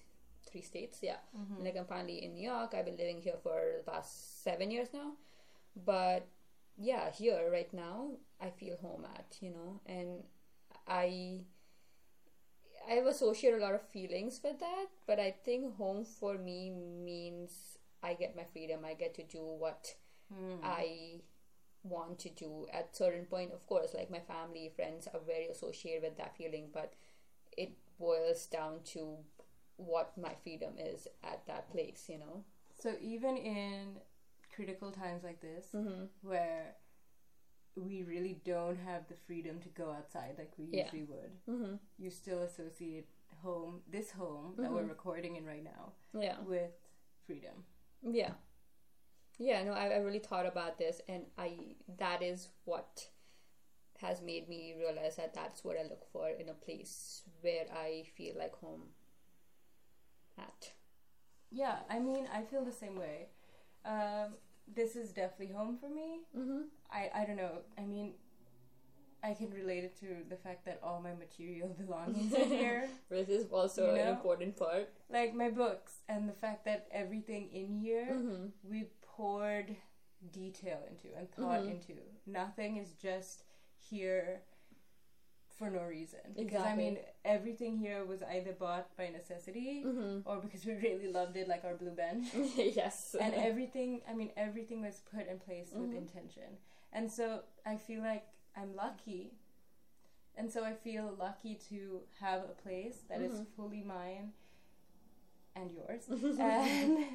three 0.50 0.62
states. 0.62 1.00
Yeah, 1.02 1.18
like 1.64 1.76
I'm 1.78 1.86
finally 1.86 2.24
in 2.24 2.34
New 2.34 2.50
York. 2.50 2.74
I've 2.74 2.86
been 2.86 2.98
living 2.98 3.22
here 3.22 3.38
for 3.42 3.62
the 3.78 3.92
past 3.92 4.44
seven 4.44 4.72
years 4.72 4.90
now, 4.94 5.14
but 5.86 6.28
yeah, 6.78 7.12
here 7.12 7.50
right 7.52 7.72
now 7.74 8.12
I 8.40 8.50
feel 8.50 8.78
home 8.78 9.06
at 9.16 9.38
you 9.42 9.52
know, 9.52 9.82
and 9.86 10.24
I 10.88 11.42
I've 12.90 13.06
associated 13.06 13.60
a 13.62 13.64
lot 13.64 13.76
of 13.76 13.82
feelings 13.90 14.42
with 14.44 14.60
that, 14.60 14.88
but 15.06 15.20
I 15.20 15.36
think 15.46 15.76
home 15.78 16.04
for 16.04 16.38
me 16.38 16.72
means 16.72 17.78
I 18.04 18.14
get 18.14 18.36
my 18.36 18.46
freedom. 18.52 18.82
I 18.86 18.94
get 18.94 19.14
to 19.16 19.24
do 19.24 19.40
what 19.44 19.96
I 20.64 21.22
want 21.84 22.20
to 22.20 22.30
do 22.30 22.68
at 22.74 22.96
certain 22.96 23.26
point. 23.26 23.52
Of 23.54 23.66
course, 23.68 23.94
like 23.94 24.10
my 24.10 24.20
family, 24.20 24.72
friends 24.76 25.08
are 25.14 25.20
very 25.26 25.48
associated 25.48 26.04
with 26.04 26.18
that 26.18 26.36
feeling, 26.38 26.70
but 26.74 26.94
it 27.58 27.74
boils 28.00 28.46
down 28.48 28.80
to 28.94 29.18
what 29.78 30.18
my 30.18 30.34
freedom 30.44 30.74
is 30.78 31.08
at 31.24 31.46
that 31.48 31.70
place. 31.72 32.06
You 32.10 32.20
know. 32.20 32.44
So 32.80 32.94
even 33.02 33.38
in 33.38 33.98
critical 34.56 34.92
times 34.92 35.24
like 35.24 35.42
this, 35.42 35.68
Mm-hmm. 35.76 36.06
where 36.22 36.76
we 37.76 38.04
really 38.04 38.42
don't 38.46 38.78
have 38.78 39.08
the 39.08 39.16
freedom 39.28 39.60
to 39.62 39.70
go 39.70 39.92
outside 39.92 40.36
like 40.38 40.52
we 40.58 40.66
Yeah. 40.72 40.84
usually 40.86 41.04
would, 41.04 41.32
Mm-hmm. 41.50 41.76
you 41.98 42.10
still 42.10 42.42
associate 42.42 43.08
home, 43.42 43.82
this 43.90 44.12
home 44.12 44.56
that 44.58 44.72
we're 44.72 44.84
recording 44.86 45.36
in 45.38 45.46
right 45.46 45.64
now, 45.64 45.94
Yeah. 46.14 46.40
with 46.42 46.72
freedom. 47.26 47.64
Yeah. 48.04 48.32
Yeah, 49.38 49.64
no, 49.64 49.74
I, 49.74 49.88
I 49.88 49.98
really 49.98 50.20
thought 50.20 50.46
about 50.46 50.78
this 50.78 51.02
and 51.08 51.24
I 51.38 51.76
that 51.98 52.22
is 52.22 52.50
what 52.66 53.08
has 54.00 54.22
made 54.22 54.50
me 54.50 54.76
realize 54.78 55.16
that 55.16 55.34
that's 55.34 55.64
what 55.64 55.78
I 55.78 55.84
look 55.84 56.06
for 56.12 56.30
in 56.30 56.50
a 56.50 56.54
place 56.54 57.22
where 57.42 57.66
I 57.72 58.04
feel 58.16 58.36
like 58.38 58.56
home 58.56 58.82
at. 60.38 60.74
Yeah, 61.52 61.78
I 61.90 62.00
mean, 62.00 62.28
I 62.34 62.44
feel 62.44 62.64
the 62.64 62.72
same 62.72 62.98
way. 62.98 63.28
Um, 63.86 64.36
this 64.74 64.96
is 64.96 65.12
definitely 65.12 65.54
home 65.54 65.78
for 65.80 65.90
me. 65.90 66.22
Mm-hmm. 66.38 66.62
I, 66.92 67.10
I 67.22 67.26
don't 67.26 67.36
know. 67.36 67.60
I 67.78 67.82
mean, 67.82 68.14
I 69.24 69.34
can 69.34 69.52
relate 69.52 69.84
it 69.84 70.00
to 70.00 70.08
the 70.30 70.36
fact 70.36 70.66
that 70.66 70.80
all 70.84 71.00
my 71.02 71.14
material 71.14 71.70
belongings 71.86 72.34
are 72.34 72.46
here. 72.46 72.88
This 73.10 73.30
is 73.30 73.46
also 73.52 73.94
You 73.96 74.02
an 74.02 74.08
important 74.08 74.58
part. 74.58 74.90
like 75.10 75.34
my 75.36 75.50
books 75.50 75.94
and 76.10 76.28
the 76.28 76.34
fact 76.34 76.66
that 76.66 76.88
everything 76.92 77.50
in 77.52 77.68
here 77.80 78.08
Mm-hmm. 78.12 78.46
we 78.72 78.86
poured 79.02 79.76
detail 80.32 80.80
into 80.90 81.08
and 81.18 81.30
thought 81.32 81.62
Mhm. 81.62 81.72
into. 81.72 81.94
Nothing 82.26 82.78
is 82.78 82.94
just 82.94 83.44
here 83.90 84.42
for 85.58 85.70
no 85.70 85.84
reason. 85.84 86.20
Because 86.36 86.62
I 86.64 86.76
mean, 86.76 86.98
everything 87.24 87.78
here 87.78 88.04
was 88.06 88.24
either 88.24 88.54
bought 88.54 88.88
by 88.98 89.10
necessity 89.10 89.84
Mm-hmm. 89.86 90.28
or 90.30 90.38
because 90.42 90.66
we 90.66 90.74
really 90.88 91.08
loved 91.12 91.36
it, 91.38 91.48
like 91.48 91.64
our 91.64 91.76
blue 91.76 91.92
bench. 92.04 92.28
yes. 92.58 93.16
and 93.20 93.34
everything, 93.36 94.02
I 94.10 94.14
mean, 94.14 94.32
everything 94.36 94.82
was 94.82 95.02
put 95.16 95.28
in 95.28 95.38
place 95.40 95.70
with 95.74 95.92
Mhm. 95.92 95.98
intention. 95.98 96.58
And 96.94 97.12
so 97.12 97.44
I 97.66 97.78
feel 97.78 98.02
like 98.02 98.26
I'm 98.56 98.76
lucky. 98.76 99.34
And 100.36 100.52
so 100.52 100.64
I 100.64 100.74
feel 100.74 101.14
lucky 101.20 101.56
to 101.70 102.02
have 102.20 102.42
a 102.44 102.56
place 102.62 103.00
that 103.10 103.22
is 103.22 103.34
Mhm. 103.34 103.48
fully 103.56 103.84
mine 103.84 104.34
and 105.56 105.72
yours. 105.72 106.08
and 106.40 107.06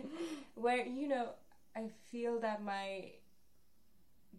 where, 0.55 0.85
you 0.87 1.09
know, 1.09 1.31
I 1.75 1.89
feel 2.11 2.39
that 2.41 2.63
my 2.63 3.13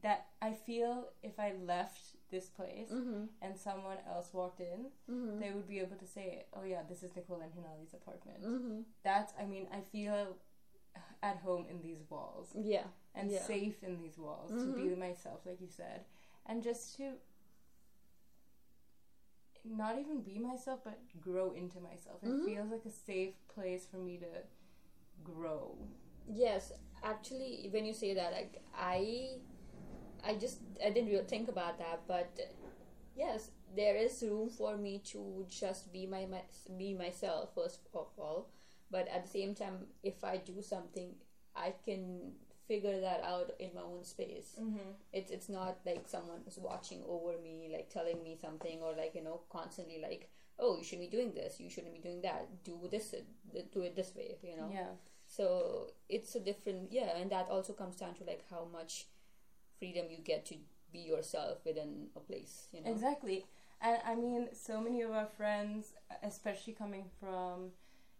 that 0.01 0.27
I 0.43 0.53
feel 0.53 1.09
if 1.23 1.39
I 1.39 1.53
left 1.53 1.99
this 2.29 2.49
place 2.49 2.91
mm-hmm. 2.91 3.25
and 3.41 3.57
someone 3.57 3.97
else 4.07 4.31
walked 4.33 4.59
in, 4.59 4.91
Mm-hmm. 5.09 5.39
they 5.39 5.51
would 5.51 5.67
be 5.67 5.79
able 5.79 5.95
to 5.97 6.05
say, 6.05 6.45
"Oh 6.53 6.63
yeah, 6.63 6.83
this 6.87 7.01
is 7.01 7.15
Nicole 7.15 7.41
and 7.41 7.51
Sonali's 7.51 7.93
apartment." 7.93 8.43
Mm-hmm. 8.43 8.81
That's 9.03 9.33
I 9.39 9.45
mean, 9.45 9.67
I 9.71 9.81
feel 9.81 10.37
at 11.23 11.37
home 11.37 11.65
in 11.69 11.81
these 11.81 12.03
walls 12.09 12.51
Yeah. 12.55 12.85
and 13.15 13.31
Yeah. 13.31 13.41
safe 13.41 13.81
in 13.83 13.97
these 13.97 14.17
walls 14.19 14.51
to 14.51 14.67
be 14.73 14.93
myself, 14.95 15.45
like 15.45 15.59
you 15.61 15.67
said, 15.69 16.05
and 16.47 16.63
just 16.63 16.95
to 16.97 17.13
not 19.65 19.99
even 19.99 20.21
be 20.21 20.39
myself, 20.39 20.79
but 20.83 20.99
grow 21.21 21.51
into 21.51 21.79
myself. 21.79 22.23
It 22.23 22.29
Mhm. 22.29 22.45
feels 22.45 22.71
like 22.71 22.85
a 22.85 22.89
safe 22.91 23.35
place 23.47 23.85
for 23.85 23.97
me 23.97 24.17
to 24.17 24.43
grow. 25.23 25.77
Yes, 26.27 26.73
actually, 27.03 27.69
when 27.71 27.85
you 27.85 27.93
say 27.93 28.13
that, 28.13 28.33
like 28.33 28.61
I, 28.73 29.39
I 30.23 30.35
just 30.35 30.61
I 30.83 30.89
didn't 30.91 31.09
really 31.09 31.25
think 31.25 31.49
about 31.49 31.77
that, 31.79 32.07
but 32.07 32.39
yes, 33.15 33.51
there 33.75 33.95
is 33.97 34.23
room 34.23 34.49
for 34.49 34.77
me 34.77 34.99
to 35.13 35.45
just 35.49 35.91
be 35.91 36.05
my, 36.07 36.25
my 36.25 36.43
be 36.77 36.93
myself 36.93 37.53
first 37.55 37.81
of 37.93 38.07
all, 38.17 38.49
but 38.91 39.07
at 39.09 39.23
the 39.23 39.29
same 39.29 39.55
time, 39.55 39.87
if 40.03 40.23
I 40.23 40.37
do 40.37 40.61
something, 40.61 41.15
I 41.55 41.73
can 41.85 42.33
figure 42.67 42.99
that 43.01 43.21
out 43.23 43.51
in 43.59 43.69
my 43.73 43.81
own 43.81 44.03
space. 44.03 44.55
Mm-hmm. 44.61 44.91
It's 45.13 45.31
it's 45.31 45.49
not 45.49 45.79
like 45.85 46.07
someone 46.07 46.41
is 46.47 46.57
watching 46.57 47.01
over 47.07 47.33
me, 47.41 47.69
like 47.71 47.89
telling 47.89 48.21
me 48.23 48.37
something, 48.39 48.81
or 48.81 48.93
like 48.95 49.15
you 49.15 49.23
know, 49.23 49.41
constantly 49.49 49.99
like, 50.01 50.29
oh, 50.59 50.77
you 50.77 50.83
shouldn't 50.83 51.09
be 51.09 51.17
doing 51.17 51.33
this, 51.33 51.59
you 51.59 51.69
shouldn't 51.69 51.93
be 51.93 51.99
doing 51.99 52.21
that, 52.21 52.63
do 52.63 52.77
this, 52.89 53.13
do 53.73 53.81
it 53.81 53.95
this 53.95 54.13
way, 54.15 54.37
you 54.43 54.55
know 54.57 54.69
Yeah. 54.71 54.91
so 55.25 55.91
it's 56.09 56.35
a 56.35 56.39
different 56.39 56.91
yeah 56.91 57.17
and 57.17 57.29
that 57.31 57.47
also 57.49 57.73
comes 57.73 57.95
down 57.97 58.13
to 58.15 58.23
like 58.23 58.43
how 58.49 58.63
much 58.71 59.05
freedom 59.79 60.05
you 60.09 60.17
get 60.17 60.45
to 60.45 60.55
be 60.91 60.99
yourself 60.99 61.57
within 61.65 62.07
a 62.15 62.19
place 62.19 62.67
you 62.73 62.81
know 62.81 62.91
Exactly. 62.91 63.45
And 63.79 63.97
I 64.11 64.15
mean, 64.15 64.47
so 64.53 64.81
many 64.81 65.03
of 65.03 65.11
our 65.11 65.27
friends, 65.27 65.93
especially 66.23 66.73
coming 66.73 67.05
from, 67.19 67.69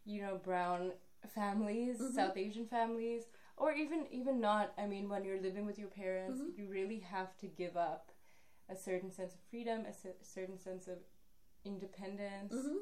you 0.05 0.21
know, 0.21 0.35
brown 0.49 0.91
families, 1.33 1.97
Mhm. 1.99 2.13
South 2.13 2.37
Asian 2.37 2.67
families, 2.67 3.23
or 3.57 3.71
even 3.73 4.07
even 4.11 4.39
not. 4.39 4.73
I 4.77 4.85
mean, 4.85 5.09
when 5.09 5.23
you're 5.25 5.41
living 5.41 5.65
with 5.65 5.77
your 5.79 5.89
parents, 5.89 6.39
Mhm. 6.39 6.57
you 6.57 6.67
really 6.69 6.99
have 6.99 7.35
to 7.37 7.47
give 7.47 7.75
up 7.75 8.11
a 8.69 8.75
certain 8.75 9.11
sense 9.11 9.33
of 9.33 9.39
freedom, 9.49 9.85
a 9.85 9.93
cer- 9.93 10.21
certain 10.21 10.57
sense 10.57 10.87
of 10.87 10.99
independence. 11.63 12.53
Mhm. 12.53 12.79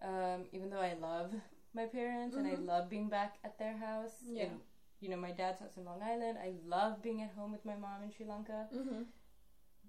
Um, 0.00 0.48
even 0.52 0.70
though 0.70 0.80
I 0.80 0.94
love 0.94 1.34
my 1.72 1.86
parents 1.86 2.36
and 2.36 2.46
I 2.46 2.54
Mhm. 2.56 2.66
love 2.66 2.88
being 2.88 3.08
back 3.08 3.38
at 3.44 3.58
their 3.58 3.76
house, 3.76 4.22
Yeah. 4.22 4.44
in, 4.44 4.60
you 5.00 5.08
know, 5.08 5.16
my 5.16 5.32
dad's 5.32 5.60
house 5.60 5.76
in 5.76 5.84
Long 5.84 6.02
Island. 6.02 6.38
I 6.38 6.50
love 6.64 7.02
being 7.02 7.22
at 7.22 7.30
home 7.32 7.52
with 7.52 7.64
my 7.64 7.76
mom 7.76 8.02
in 8.02 8.10
Sri 8.10 8.26
Lanka 8.26 8.68
mm-hmm. 8.72 9.02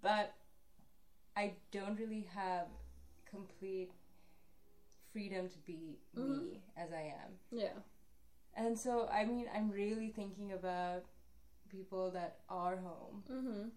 but 0.02 0.34
I 1.36 1.56
don't 1.72 1.98
really 1.98 2.24
have 2.24 2.68
complete 3.26 3.92
freedom 5.12 5.50
to 5.50 5.58
be 5.60 6.00
Mhm. 6.16 6.30
me 6.52 6.64
as 6.76 6.92
I 6.92 7.02
am. 7.24 7.40
yeah 7.52 7.82
And 8.56 8.78
so, 8.78 9.08
I 9.12 9.26
mean, 9.26 9.46
I'm 9.56 9.70
really 9.70 10.10
thinking 10.10 10.54
about 10.54 11.04
people 11.70 12.12
that 12.12 12.40
are 12.50 12.78
home 12.78 13.24
mm-hmm. 13.32 13.68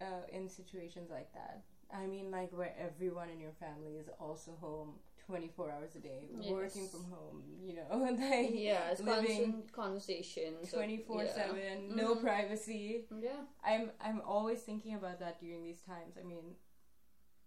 uh, 0.00 0.22
in 0.32 0.48
situations 0.48 1.10
like 1.10 1.32
that. 1.34 1.62
I 1.92 2.06
mean, 2.06 2.30
like 2.30 2.50
where 2.52 2.74
everyone 2.78 3.28
in 3.30 3.40
your 3.40 3.52
family 3.52 3.96
is 3.96 4.08
also 4.18 4.52
home 4.60 4.94
24 5.26 5.70
hours 5.70 5.94
a 5.96 6.00
day, 6.00 6.28
working 6.48 6.86
from 6.88 7.04
home, 7.04 7.42
you 7.62 7.74
know, 7.74 7.96
like 7.96 8.50
yeah 8.52 8.90
it's 8.90 9.00
living 9.00 9.62
constant 9.72 9.72
conversations 9.72 10.70
24 10.70 11.24
yeah. 11.24 11.34
7, 11.34 11.96
no 11.96 12.14
Mhm. 12.14 12.20
privacy. 12.22 13.04
yeah 13.22 13.40
I'm 13.64 13.90
I'm 14.00 14.20
always 14.20 14.60
thinking 14.60 14.94
about 14.94 15.20
that 15.20 15.40
during 15.40 15.62
these 15.64 15.80
times. 15.80 16.16
I 16.20 16.24
mean, 16.26 16.56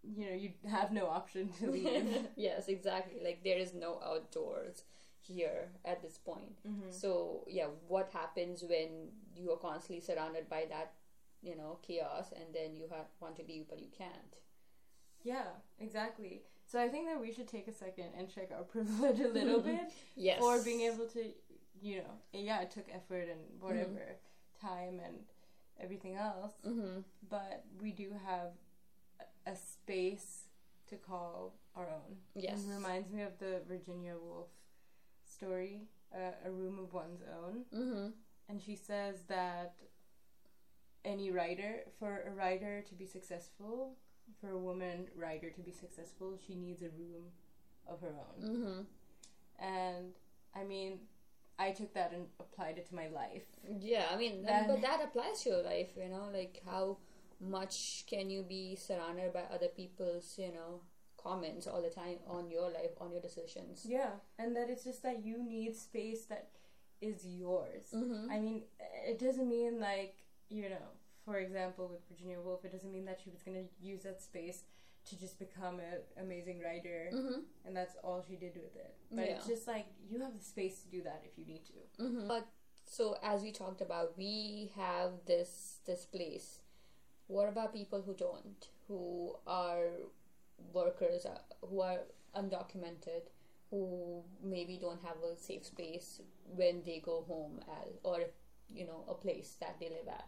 you 0.03 0.25
know, 0.25 0.35
you 0.35 0.51
have 0.69 0.91
no 0.91 1.07
option 1.07 1.49
to 1.59 1.69
leave. 1.75 2.27
yes 2.35 2.67
exactly 2.67 3.19
like 3.23 3.43
there 3.43 3.57
is 3.59 3.73
no 3.73 3.99
outdoors 4.03 4.83
here 5.27 5.69
at 5.85 6.01
this 6.01 6.17
point 6.17 6.57
mm-hmm. 6.67 6.89
so 6.89 7.43
yeah 7.47 7.67
what 7.87 8.09
happens 8.13 8.63
when 8.63 9.09
you 9.35 9.51
are 9.51 9.57
constantly 9.57 9.99
surrounded 9.99 10.49
by 10.49 10.65
that 10.69 10.93
you 11.41 11.55
know 11.55 11.77
chaos 11.81 12.31
and 12.35 12.53
then 12.53 12.75
you 12.75 12.85
have 12.89 13.05
want 13.19 13.35
to 13.35 13.43
leave 13.47 13.65
but 13.69 13.79
you 13.79 13.89
can't 13.95 14.37
Yeah, 15.23 15.49
exactly. 15.79 16.43
So 16.65 16.79
I 16.79 16.87
think 16.89 17.07
that 17.07 17.19
we 17.19 17.31
should 17.33 17.47
take 17.47 17.67
a 17.67 17.73
second 17.73 18.09
and 18.17 18.33
check 18.33 18.51
our 18.55 18.63
privilege 18.75 19.19
a 19.19 19.27
little 19.27 19.61
bit 19.71 19.91
yes 20.15 20.39
for 20.39 20.63
being 20.63 20.81
able 20.81 21.07
to, 21.07 21.21
you 21.81 21.97
know, 21.97 22.13
yeah, 22.33 22.61
it 22.61 22.71
took 22.71 22.87
effort 22.93 23.27
and 23.29 23.39
whatever, 23.59 24.15
time 24.61 24.99
and 25.05 25.17
everything 25.79 26.15
else, 26.15 26.53
mm-hmm. 26.65 27.01
but 27.29 27.65
we 27.81 27.91
do 27.91 28.11
have 28.25 28.51
a- 29.19 29.51
a 29.51 29.55
space 29.55 30.47
to 30.89 30.95
call 30.95 31.53
our 31.75 31.87
own. 31.87 32.17
Yes. 32.35 32.63
It 32.65 32.73
reminds 32.73 33.11
me 33.11 33.21
of 33.23 33.37
the 33.39 33.61
Virginia 33.67 34.15
Woolf 34.21 34.49
story, 35.37 35.81
uh, 36.13 36.47
A 36.47 36.51
Room 36.51 36.79
of 36.79 36.93
One's 36.93 37.21
Own. 37.41 37.55
Mm-hmm. 37.73 38.07
and 38.49 38.61
she 38.61 38.75
says 38.75 39.17
that 39.27 39.73
any 41.05 41.31
writer 41.31 41.83
for 41.99 42.23
a 42.27 42.31
writer 42.31 42.81
to 42.89 42.93
be 42.95 43.05
successful 43.05 43.95
for 44.41 44.49
a 44.49 44.57
woman 44.57 45.07
writer 45.15 45.49
to 45.49 45.61
be 45.61 45.71
successful 45.71 46.37
she 46.45 46.53
needs 46.55 46.81
a 46.81 46.89
room 47.01 47.25
of 47.87 48.01
her 48.01 48.13
own 48.25 48.37
Mm-hmm. 48.49 48.81
and 49.63 50.07
i 50.55 50.63
mean 50.63 50.99
i 51.59 51.71
took 51.71 51.93
that 51.93 52.11
and 52.13 52.25
applied 52.39 52.77
it 52.77 52.85
to 52.89 52.95
my 52.95 53.07
life 53.07 53.47
Yeah, 53.79 54.05
I 54.11 54.17
mean, 54.17 54.45
but 54.67 54.81
that 54.81 54.99
applies 55.03 55.43
to 55.43 55.49
your 55.49 55.63
life, 55.63 55.91
you 55.97 56.09
know, 56.09 56.25
like 56.39 56.61
how 56.65 56.97
much 57.39 58.03
can 58.11 58.29
you 58.29 58.41
be 58.43 58.75
surrounded 58.75 59.31
by 59.33 59.43
other 59.53 59.67
people's, 59.81 60.27
you 60.37 60.51
know, 60.57 60.81
comments 61.27 61.65
all 61.71 61.81
the 61.87 61.89
time 62.01 62.17
on 62.37 62.43
your 62.55 62.67
life, 62.79 62.93
on 63.03 63.09
your 63.11 63.21
decisions. 63.29 63.75
yeah 63.97 64.11
and 64.39 64.55
that 64.55 64.67
it's 64.73 64.83
just 64.89 65.01
that 65.07 65.17
you 65.27 65.37
need 65.55 65.71
space 65.75 66.21
that 66.33 66.45
is 67.09 67.17
yours 67.43 67.85
Mm-hmm. 67.93 68.31
i 68.35 68.37
mean 68.45 68.57
it 69.11 69.17
doesn't 69.25 69.49
mean 69.57 69.73
like 69.91 70.15
you 70.49 70.67
know 70.73 70.87
for 71.25 71.35
example 71.45 71.85
with 71.93 72.01
virginia 72.09 72.39
woolf 72.45 72.61
it 72.67 72.71
doesn't 72.75 72.91
mean 72.97 73.05
that 73.09 73.19
she 73.23 73.29
was 73.35 73.41
going 73.47 73.57
to 73.63 73.67
use 73.91 74.01
that 74.07 74.19
space 74.29 74.59
to 75.09 75.13
just 75.23 75.35
become 75.45 75.75
an 75.89 75.99
amazing 76.25 76.57
writer 76.65 76.99
Mm-hmm. 77.17 77.39
and 77.65 77.71
that's 77.77 77.95
all 78.03 78.19
she 78.27 78.35
did 78.45 78.55
with 78.65 78.75
it. 78.85 78.93
But 79.17 79.25
Yeah. 79.25 79.33
it's 79.35 79.47
just 79.53 79.65
like 79.73 79.85
you 80.09 80.17
have 80.25 80.33
the 80.39 80.43
space 80.53 80.75
to 80.83 80.87
do 80.95 80.99
that 81.07 81.19
if 81.29 81.33
you 81.39 81.45
need 81.53 81.63
to. 81.71 81.77
Mm-hmm. 82.03 82.27
But 82.33 82.45
so 82.97 83.03
as 83.31 83.41
we 83.45 83.51
talked 83.61 83.81
about, 83.87 84.07
we 84.17 84.71
have 84.75 85.11
this 85.31 85.51
this 85.89 86.03
place. 86.15 86.47
What 87.35 87.47
about 87.53 87.69
people 87.79 88.01
who 88.05 88.13
don't, 88.27 88.61
who 88.87 89.01
are 89.45 89.87
workers, 90.73 91.25
who 91.61 91.81
are 91.81 91.99
undocumented, 92.35 93.29
who 93.69 94.23
maybe 94.43 94.77
don't 94.79 95.01
have 95.03 95.17
a 95.23 95.35
safe 95.35 95.65
space 95.65 96.21
when 96.45 96.81
they 96.85 96.99
go 97.03 97.25
home, 97.27 97.59
at, 97.69 97.87
or 98.03 98.19
you 98.69 98.85
know, 98.85 99.03
a 99.07 99.13
place 99.13 99.55
that 99.59 99.75
they 99.79 99.89
live 99.89 100.07
at? 100.07 100.27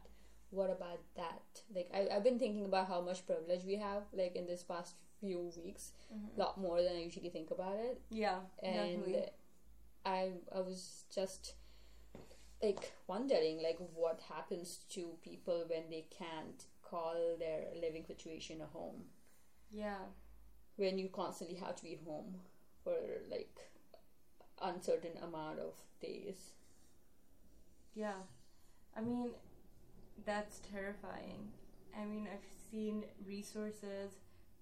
What 0.51 0.69
about 0.71 0.99
that? 1.15 1.61
Like 1.75 1.89
I, 1.93 2.07
I've 2.15 2.23
been 2.23 2.39
thinking 2.39 2.65
about 2.65 2.87
how 2.87 3.01
much 3.01 3.25
privilege 3.25 3.63
we 3.65 3.75
have, 3.75 4.03
like 4.13 4.35
in 4.35 4.47
this 4.47 4.63
past 4.63 4.95
few 5.19 5.51
weeks, 5.63 5.91
a 6.11 6.39
lot 6.39 6.59
more 6.59 6.81
than 6.81 6.93
I 6.93 7.01
usually 7.01 7.29
think 7.29 7.51
about 7.51 7.75
it 7.77 8.01
Yeah, 8.09 8.39
and 8.63 8.73
definitely. 8.73 9.25
I 10.05 10.31
I 10.55 10.61
was 10.61 11.03
just 11.13 11.53
like 12.63 12.91
wondering 13.07 13.61
like 13.61 13.77
what 13.93 14.21
happens 14.27 14.79
to 14.89 15.17
people 15.23 15.63
when 15.67 15.89
they 15.89 16.05
can't 16.09 16.65
call 16.81 17.15
their 17.37 17.65
living 17.79 18.03
situation 18.05 18.61
a 18.61 18.65
home 18.65 19.03
Yeah, 19.71 19.97
when 20.77 20.97
you 20.97 21.09
constantly 21.09 21.57
have 21.57 21.75
to 21.77 21.83
be 21.83 21.99
home 22.05 22.35
for 22.83 22.95
like 23.29 23.55
uncertain 24.61 25.11
amount 25.23 25.59
of 25.59 25.73
days 26.01 26.51
yeah. 27.95 28.13
I 28.95 29.01
mean, 29.01 29.31
that's 30.25 30.59
terrifying. 30.59 31.49
I 31.99 32.05
mean, 32.05 32.27
I've 32.31 32.45
seen 32.71 33.03
resources 33.27 34.13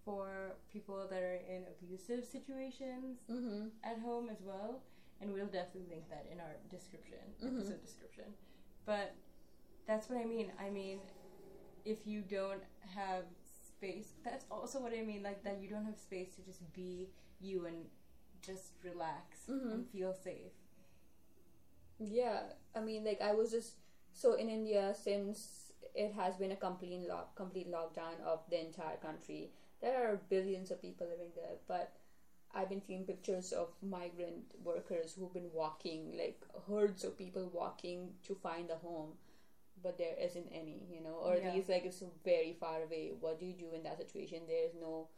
for 0.03 0.55
people 0.71 1.05
that 1.09 1.21
are 1.21 1.35
in 1.47 1.63
abusive 1.69 2.23
situations 2.25 3.19
Mm-hmm. 3.29 3.67
at 3.83 3.99
home 3.99 4.29
as 4.31 4.41
well, 4.41 4.81
and 5.21 5.33
we'll 5.33 5.45
definitely 5.47 5.87
link 5.89 6.09
that 6.09 6.25
in 6.31 6.39
our 6.39 6.55
description, 6.71 7.19
Mhm. 7.43 7.57
episode 7.57 7.81
description. 7.81 8.33
But 8.85 9.13
that's 9.85 10.09
what 10.09 10.19
I 10.19 10.25
mean. 10.25 10.51
I 10.59 10.69
mean, 10.69 10.99
if 11.85 12.07
you 12.07 12.21
don't 12.21 12.63
have 12.95 13.25
space, 13.77 14.13
that's 14.23 14.45
also 14.49 14.79
what 14.81 14.93
I 14.93 15.01
mean. 15.03 15.23
Like 15.23 15.43
that, 15.43 15.61
you 15.61 15.69
don't 15.69 15.85
have 15.85 15.97
space 15.97 16.35
to 16.35 16.41
just 16.41 16.61
be 16.73 17.09
you 17.39 17.65
and 17.65 17.85
just 18.41 18.73
relax 18.83 19.45
Mhm. 19.47 19.71
and 19.73 19.89
feel 19.89 20.13
safe. 20.13 20.53
Yeah, 21.99 22.43
I 22.75 22.81
mean, 22.81 23.03
like 23.03 23.21
I 23.21 23.33
was 23.33 23.51
just 23.51 23.73
so 24.13 24.33
in 24.33 24.49
India 24.49 24.93
since 24.93 25.71
it 25.95 26.13
has 26.13 26.35
been 26.37 26.51
a 26.51 26.55
complete 26.55 27.07
lock, 27.07 27.35
complete 27.35 27.69
lockdown 27.71 28.21
of 28.23 28.39
the 28.49 28.59
entire 28.59 28.97
country. 28.97 29.51
There 29.81 29.97
are 30.07 30.17
billions 30.29 30.71
of 30.71 30.81
people 30.81 31.07
living 31.07 31.31
there, 31.35 31.57
but 31.67 31.95
I've 32.53 32.69
been 32.69 32.81
seeing 32.81 33.05
pictures 33.05 33.51
of 33.51 33.69
migrant 33.81 34.45
workers 34.63 35.13
who've 35.13 35.33
been 35.33 35.51
walking, 35.53 36.15
like 36.17 36.39
herds 36.67 37.03
of 37.03 37.17
people 37.17 37.49
walking 37.53 38.13
to 38.27 38.35
find 38.35 38.69
a 38.71 38.75
home, 38.77 39.17
but 39.81 39.97
there 39.97 40.15
isn't 40.19 40.47
any, 40.51 40.85
you 40.89 41.01
know, 41.01 41.15
or 41.15 41.35
Yeah. 41.35 41.49
at 41.49 41.55
least 41.55 41.69
like 41.69 41.85
it's 41.85 42.03
very 42.23 42.53
far 42.53 42.83
away. 42.83 43.11
What 43.19 43.39
do 43.39 43.45
you 43.45 43.53
do 43.53 43.73
in 43.73 43.83
that 43.83 43.97
situation? 43.97 44.43
There's 44.47 44.73
no, 44.73 45.09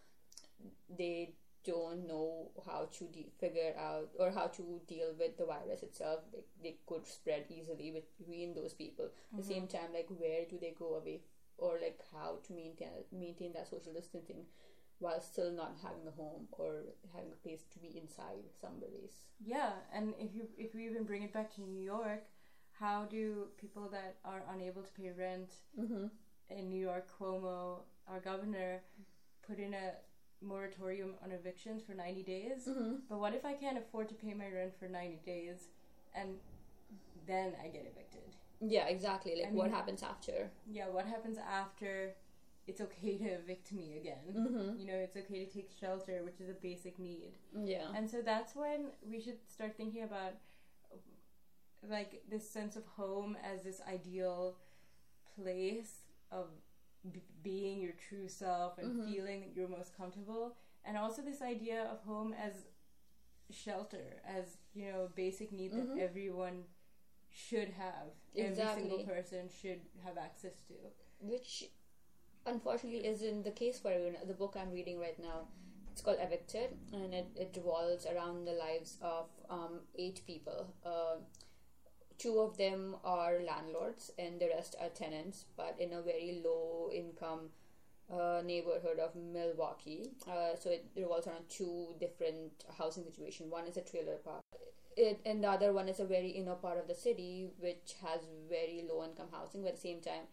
they 0.89 1.35
don't 1.63 2.07
know 2.07 2.51
how 2.65 2.85
to 2.85 3.03
de- 3.05 3.31
figure 3.39 3.73
out 3.77 4.09
or 4.17 4.31
how 4.31 4.47
to 4.47 4.81
deal 4.87 5.13
with 5.17 5.37
the 5.37 5.45
virus 5.45 5.83
itself. 5.83 6.21
They, 6.31 6.43
they 6.63 6.77
could 6.85 7.05
spread 7.05 7.45
easily 7.49 7.91
between 7.91 8.53
those 8.53 8.73
people. 8.73 9.09
At 9.31 9.37
the 9.37 9.43
same 9.43 9.63
mm-hmm. 9.63 9.77
time, 9.77 9.93
like 9.93 10.07
where 10.09 10.45
do 10.49 10.57
they 10.59 10.75
go 10.77 10.95
away, 10.95 11.21
or 11.57 11.77
like 11.81 11.99
how 12.13 12.39
to 12.47 12.53
maintain 12.53 12.89
maintain 13.11 13.53
that 13.53 13.67
social 13.67 13.93
distancing 13.93 14.45
while 14.99 15.19
still 15.21 15.51
not 15.51 15.75
having 15.81 16.05
a 16.07 16.11
home 16.11 16.47
or 16.51 16.83
having 17.13 17.31
a 17.31 17.47
place 17.47 17.63
to 17.71 17.79
be 17.79 17.97
inside 17.97 18.43
somebody's. 18.59 19.23
Yeah, 19.39 19.71
and 19.93 20.13
if 20.19 20.35
you 20.35 20.47
if 20.57 20.75
we 20.75 20.85
even 20.85 21.03
bring 21.05 21.23
it 21.23 21.33
back 21.33 21.53
to 21.55 21.61
New 21.61 21.81
York, 21.81 22.23
how 22.79 23.05
do 23.05 23.47
people 23.59 23.89
that 23.91 24.15
are 24.23 24.41
unable 24.53 24.81
to 24.83 24.91
pay 24.93 25.11
rent 25.17 25.51
Mm-hmm. 25.79 26.05
in 26.49 26.69
New 26.69 26.79
York, 26.79 27.07
Cuomo, 27.19 27.79
our 28.07 28.19
governor, 28.19 28.81
put 29.47 29.59
in 29.59 29.73
a 29.73 29.91
moratorium 30.41 31.11
on 31.23 31.31
evictions 31.31 31.81
for 31.83 31.93
90 31.93 32.23
days? 32.23 32.67
Mm-hmm. 32.67 32.93
But 33.09 33.19
what 33.19 33.33
if 33.33 33.45
I 33.45 33.53
can't 33.53 33.77
afford 33.77 34.09
to 34.09 34.15
pay 34.15 34.33
my 34.33 34.47
rent 34.49 34.73
for 34.79 34.87
90 34.87 35.19
days 35.25 35.67
and 36.15 36.29
then 37.27 37.53
I 37.63 37.67
get 37.67 37.81
evicted? 37.91 38.35
Yeah, 38.61 38.87
exactly. 38.87 39.35
Like 39.37 39.47
I 39.49 39.51
what 39.51 39.65
mean- 39.67 39.73
happens 39.75 40.03
after? 40.03 40.49
Yeah, 40.69 40.89
what 40.89 41.05
happens 41.05 41.37
after 41.37 42.13
it's 42.67 42.81
okay 42.81 43.17
to 43.17 43.25
evict 43.25 43.71
me 43.71 43.97
again? 43.99 44.25
Mm-hmm. 44.35 44.79
You 44.79 44.87
know, 44.87 44.93
it's 45.05 45.17
okay 45.17 45.45
to 45.45 45.51
take 45.51 45.69
shelter, 45.79 46.21
which 46.23 46.39
is 46.39 46.49
a 46.49 46.53
basic 46.53 46.99
need. 46.99 47.31
Yeah. 47.57 47.87
And 47.95 48.09
so 48.09 48.21
that's 48.21 48.55
when 48.55 48.87
we 49.09 49.19
should 49.19 49.37
start 49.51 49.75
thinking 49.75 50.03
about 50.03 50.33
like 51.87 52.21
this 52.29 52.49
sense 52.49 52.75
of 52.75 52.85
home 52.85 53.37
as 53.43 53.63
this 53.63 53.81
ideal 53.87 54.57
place 55.35 56.03
of 56.31 56.47
b- 57.11 57.23
being 57.43 57.79
your 57.79 57.93
true 57.93 58.27
self 58.27 58.77
and 58.77 58.99
Mhm. 58.99 59.05
feeling 59.05 59.41
that 59.41 59.55
you're 59.55 59.67
most 59.67 59.95
comfortable 59.95 60.55
and 60.83 60.97
also 60.97 61.21
this 61.21 61.41
idea 61.41 61.83
of 61.85 62.01
home 62.03 62.33
as 62.33 62.65
shelter 63.49 64.21
as 64.25 64.57
you 64.73 64.91
know 64.91 65.03
a 65.05 65.09
basic 65.09 65.51
need 65.51 65.71
Mhm. 65.71 65.95
that 65.95 66.01
everyone 66.01 66.65
should 67.29 67.69
have 67.69 68.11
every 68.35 68.55
single 68.75 69.03
person 69.05 69.49
should 69.49 69.81
have 70.03 70.17
access 70.17 70.59
to 70.67 70.73
which 71.19 71.69
unfortunately 72.45 73.05
isn't 73.05 73.43
the 73.43 73.51
case 73.51 73.79
for 73.79 73.91
everyone. 73.91 74.27
The 74.27 74.33
book 74.33 74.55
I'm 74.55 74.71
reading 74.71 74.97
right 74.99 75.19
now, 75.19 75.47
it's 75.91 76.01
called 76.01 76.17
Evicted, 76.19 76.71
and 76.93 77.13
it, 77.13 77.27
it 77.35 77.53
revolves 77.55 78.05
around 78.07 78.45
the 78.45 78.53
lives 78.53 78.97
of 79.01 79.29
um, 79.49 79.81
eight 79.95 80.21
people. 80.25 80.73
Uh, 80.83 81.17
two 82.19 82.39
of 82.39 82.57
them 82.57 82.97
are 83.03 83.39
landlords, 83.41 84.11
and 84.19 84.39
the 84.39 84.49
rest 84.49 84.75
are 84.79 84.89
tenants, 84.89 85.45
but 85.57 85.75
in 85.79 85.93
a 85.93 86.01
very 86.01 86.41
low 86.43 86.91
income 86.93 87.49
uh, 88.11 88.41
neighborhood 88.45 88.99
of 88.99 89.15
Milwaukee. 89.15 90.11
Uh, 90.27 90.55
so 90.55 90.69
it 90.69 90.85
revolves 90.95 91.27
around 91.27 91.47
two 91.49 91.95
different 91.99 92.65
housing 92.77 93.03
situations. 93.05 93.51
One 93.51 93.67
is 93.67 93.77
a 93.77 93.81
trailer 93.81 94.17
park. 94.17 94.41
It, 94.97 95.21
and 95.25 95.43
the 95.43 95.49
other 95.49 95.71
one 95.71 95.87
is 95.87 95.99
a 95.99 96.05
very 96.05 96.29
inner 96.29 96.55
part 96.55 96.77
of 96.77 96.87
the 96.87 96.95
city 96.95 97.47
which 97.59 97.95
has 98.01 98.21
very 98.49 98.83
low 98.89 99.03
income 99.05 99.27
housing 99.31 99.61
but 99.61 99.69
at 99.69 99.75
the 99.75 99.81
same 99.81 100.01
time 100.01 100.23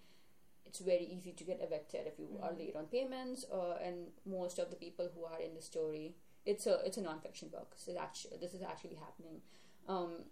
it's 0.65 0.81
very 0.81 1.05
easy 1.05 1.31
to 1.33 1.45
get 1.45 1.61
evicted 1.63 2.07
if 2.07 2.19
you 2.19 2.41
are 2.43 2.51
Mhm. 2.53 2.59
late 2.59 2.75
on 2.75 2.87
payments 2.87 3.45
uh, 3.53 3.75
and 3.81 4.11
most 4.25 4.59
of 4.59 4.71
the 4.71 4.77
people 4.77 5.09
who 5.15 5.25
are 5.25 5.39
in 5.41 5.55
the 5.55 5.63
story 5.63 6.17
it's 6.45 6.67
a 6.67 6.81
it's 6.87 6.97
a 6.97 7.03
non-fiction 7.03 7.49
book 7.51 7.75
so 7.77 7.97
actually 7.97 8.39
this 8.39 8.55
is 8.55 8.63
actually 8.63 8.97
happening 8.97 9.41
um, 9.87 10.25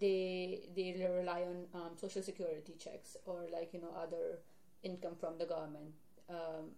they 0.00 0.68
they 0.76 0.94
rely 1.18 1.42
on 1.42 1.66
um, 1.74 1.90
social 1.96 2.22
security 2.22 2.74
checks 2.78 3.16
or 3.26 3.46
like 3.52 3.72
you 3.72 3.80
know 3.80 3.92
other 4.00 4.38
income 4.82 5.14
from 5.18 5.38
the 5.38 5.44
government 5.46 5.92
um, 6.28 6.70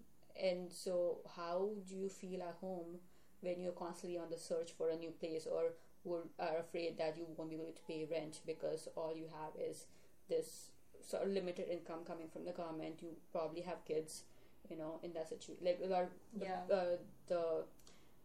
and 0.43 0.71
so 0.73 1.19
how 1.37 1.71
do 1.89 1.95
you 1.97 2.09
feel 2.09 2.43
at 2.43 2.57
home 2.61 2.99
when 3.41 3.61
you're 3.61 3.73
constantly 3.73 4.19
on 4.19 4.31
the 4.31 4.39
search 4.39 4.73
for 4.73 4.89
a 4.91 4.97
new 4.97 5.11
place 5.11 5.47
or 5.51 5.73
would, 6.05 6.23
are 6.39 6.59
afraid 6.59 6.97
that 6.99 7.17
you 7.17 7.27
won't 7.37 7.51
be 7.51 7.57
able 7.57 7.67
to 7.67 7.83
pay 7.87 8.07
rent 8.11 8.41
because 8.47 8.89
all 8.97 9.15
you 9.17 9.27
have 9.41 9.53
is 9.61 9.87
this 10.29 10.71
sort 11.07 11.23
of 11.23 11.29
limited 11.31 11.69
income 11.71 12.01
coming 12.07 12.29
from 12.29 12.45
the 12.45 12.53
government. 12.53 12.97
You 13.03 13.11
probably 13.33 13.61
have 13.63 13.85
kids, 13.85 14.23
you 14.71 14.77
know, 14.77 14.99
in 15.03 15.13
that 15.15 15.29
situation. 15.29 15.65
Like 15.65 15.81
a 15.85 15.87
lot, 15.89 16.09
the, 16.39 16.45
Yeah. 16.47 16.61
uh, 16.75 16.97
the 17.29 17.65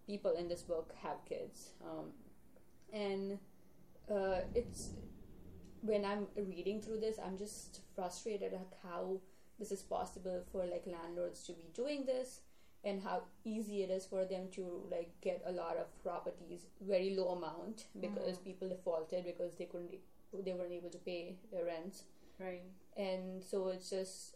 people 0.07 0.31
in 0.31 0.47
this 0.47 0.61
book 0.61 0.93
have 1.03 1.23
kids, 1.25 1.71
um, 1.85 2.11
and 2.91 3.37
uh, 4.09 4.41
it's 4.55 4.89
when 5.81 6.03
I'm 6.05 6.27
reading 6.35 6.81
through 6.81 6.99
this, 6.99 7.17
I'm 7.23 7.37
just 7.37 7.81
frustrated 7.95 8.53
at 8.53 8.73
how 8.83 9.19
this 9.59 9.71
is 9.71 9.81
possible 9.81 10.43
for 10.51 10.65
like 10.65 10.85
landlords 10.85 11.43
to 11.45 11.53
be 11.53 11.65
doing 11.73 12.05
this 12.05 12.41
and 12.83 13.01
how 13.03 13.23
easy 13.43 13.83
it 13.83 13.89
is 13.89 14.05
for 14.05 14.23
them 14.25 14.47
to 14.53 14.83
like 14.89 15.11
get 15.21 15.41
a 15.45 15.51
lot 15.51 15.75
of 15.77 15.87
properties 16.01 16.61
very 16.81 17.15
low 17.15 17.29
amount 17.29 17.85
because 17.99 18.37
Mhm. 18.37 18.43
people 18.43 18.69
defaulted 18.69 19.25
because 19.25 19.55
they 19.55 19.65
couldn't 19.65 19.99
they 20.45 20.53
weren't 20.53 20.71
able 20.71 20.89
to 20.91 20.97
pay 20.99 21.37
their 21.51 21.65
rents. 21.65 22.03
Right. 22.39 22.63
And 22.95 23.43
so 23.43 23.67
it's 23.69 23.89
just 23.89 24.35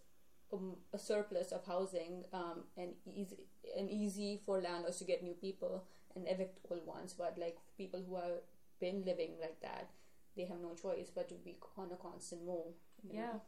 um, 0.52 0.78
a 0.92 0.98
surplus 1.00 1.52
of 1.52 1.66
housing 1.66 2.26
um, 2.34 2.64
and 2.78 2.94
easy 3.06 3.38
and 3.78 3.90
easy 3.90 4.42
for 4.46 4.60
landlords 4.62 4.98
to 5.00 5.06
get 5.06 5.24
new 5.24 5.34
people 5.34 5.84
and 6.16 6.28
evict 6.28 6.60
old 6.70 6.86
ones. 6.86 7.14
But 7.14 7.38
like 7.38 7.58
people 7.78 8.02
who 8.08 8.16
have 8.16 8.42
been 8.80 9.04
living 9.06 9.32
like 9.42 9.60
that 9.62 9.90
they 10.36 10.46
have 10.46 10.60
no 10.62 10.74
choice 10.74 11.12
but 11.14 11.30
to 11.30 11.36
be 11.36 11.56
on 11.78 11.90
a 11.92 11.96
constant 11.96 12.44
move 12.46 12.74
you 13.04 13.20
know? 13.20 13.42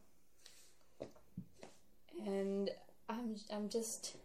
yeah. 0.99 1.07
And 2.25 2.69
I'm 3.09 3.35
I'm 3.51 3.69
just 3.69 4.15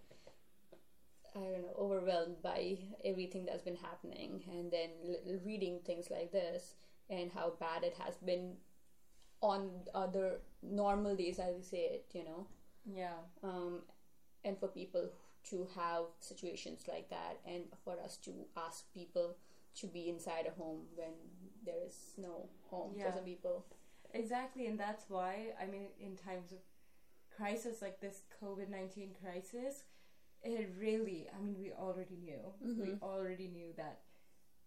I 1.35 1.39
don't 1.41 1.63
know 1.63 1.75
overwhelmed 1.79 2.43
by 2.43 2.79
everything 3.05 3.45
that's 3.47 3.63
been 3.63 3.77
happening, 3.77 4.43
and 4.51 4.71
then 4.71 4.91
l- 5.07 5.39
reading 5.45 5.81
things 5.85 6.11
like 6.11 6.33
this 6.33 6.75
and 7.09 7.31
how 7.33 7.53
bad 7.61 7.83
it 7.85 7.95
has 8.05 8.17
been 8.17 8.55
on 9.41 9.71
other 9.95 10.41
normal 10.63 11.17
days, 11.17 11.39
as 11.39 11.55
we 11.57 11.63
say 11.63 11.79
it, 11.79 12.07
you 12.13 12.25
know, 12.25 12.47
yeah. 12.85 13.19
Um, 13.43 13.81
and 14.45 14.59
for 14.59 14.69
people 14.69 15.09
to 15.51 15.67
have 15.77 16.05
situations 16.19 16.85
like 16.89 17.09
that, 17.11 17.39
and 17.47 17.65
for 17.85 17.99
us 18.01 18.17
to 18.19 18.33
ask 18.57 18.93
people 18.93 19.37
to 19.77 19.87
be 19.87 20.09
inside 20.09 20.47
a 20.47 20.51
home 20.61 20.87
when 20.95 21.13
there 21.65 21.83
is 21.87 22.15
no 22.19 22.49
home 22.71 22.95
Yeah. 22.97 23.11
for 23.11 23.17
some 23.17 23.25
people. 23.25 23.67
Exactly, 24.13 24.67
and 24.67 24.79
that's 24.79 25.09
why 25.09 25.55
I 25.61 25.67
mean, 25.67 25.89
in 25.99 26.17
times 26.17 26.53
of 26.53 26.59
crisis 27.31 27.81
like 27.81 28.01
this 28.01 28.23
COVID 28.43 28.69
nineteen 28.69 29.15
crisis, 29.23 29.85
it 30.43 30.71
really. 30.79 31.29
I 31.35 31.41
mean, 31.41 31.57
we 31.59 31.73
already 31.73 32.17
knew. 32.17 32.53
We 32.61 32.93
Mhm. 32.93 33.03
already 33.03 33.49
knew 33.49 33.73
that, 33.75 34.01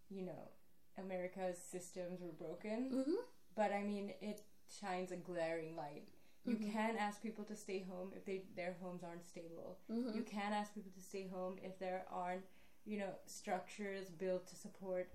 you 0.10 0.22
know, 0.22 0.52
America's 0.98 1.58
systems 1.58 2.22
were 2.22 2.32
broken. 2.32 2.92
Mm-hmm. 2.92 3.16
But 3.56 3.72
I 3.74 3.84
mean, 3.84 4.14
it 4.22 4.44
shines 4.80 5.12
a 5.12 5.18
glaring 5.18 5.76
light. 5.76 6.08
You 6.46 6.56
Mhm. 6.58 6.72
can 6.72 6.98
ask 6.98 7.22
people 7.22 7.46
to 7.46 7.56
stay 7.56 7.80
home 7.82 8.14
if 8.14 8.24
they 8.26 8.40
their 8.56 8.74
homes 8.74 9.04
aren't 9.04 9.26
stable. 9.26 9.80
Mm-hmm. 9.90 10.16
You 10.18 10.24
can 10.24 10.54
ask 10.54 10.74
people 10.74 10.92
to 10.92 11.02
stay 11.02 11.28
home 11.28 11.58
if 11.62 11.78
there 11.80 12.06
aren't, 12.10 12.46
you 12.86 13.00
know, 13.00 13.10
structures 13.26 14.10
built 14.10 14.48
to 14.48 14.56
support, 14.56 15.10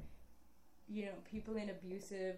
you 0.89 1.05
know, 1.05 1.13
people 1.31 1.57
in 1.57 1.71
abusive 1.71 2.37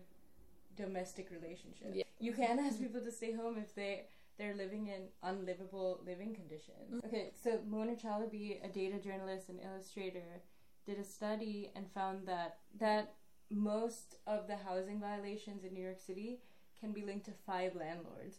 domestic 0.77 1.29
relationships. 1.31 1.95
Yeah. 1.95 2.05
You 2.19 2.33
can 2.33 2.59
ask 2.59 2.79
people 2.79 3.01
to 3.01 3.12
stay 3.12 3.33
home 3.33 3.57
if 3.59 3.75
they 3.75 4.07
they're 4.38 4.55
living 4.55 4.87
in 4.87 5.03
unlivable 5.23 6.01
living 6.07 6.35
conditions. 6.35 6.95
Mm. 6.95 7.05
Okay, 7.07 7.31
so 7.43 7.61
Mona 7.69 7.93
Chalabi, 7.93 8.64
a 8.64 8.69
data 8.69 8.99
journalist 8.99 9.51
and 9.51 9.61
illustrator, 9.61 10.40
did 10.87 10.99
a 10.99 11.05
study 11.05 11.71
and 11.77 11.87
found 11.93 12.27
that 12.27 12.59
that 12.79 13.14
most 13.51 14.16
of 14.27 14.47
the 14.47 14.57
housing 14.57 15.01
violations 15.01 15.64
in 15.64 15.75
New 15.75 15.83
York 15.83 15.99
City 15.99 16.38
can 16.81 16.93
be 16.93 17.03
linked 17.03 17.27
to 17.27 17.33
five 17.47 17.75
landlords. 17.75 18.38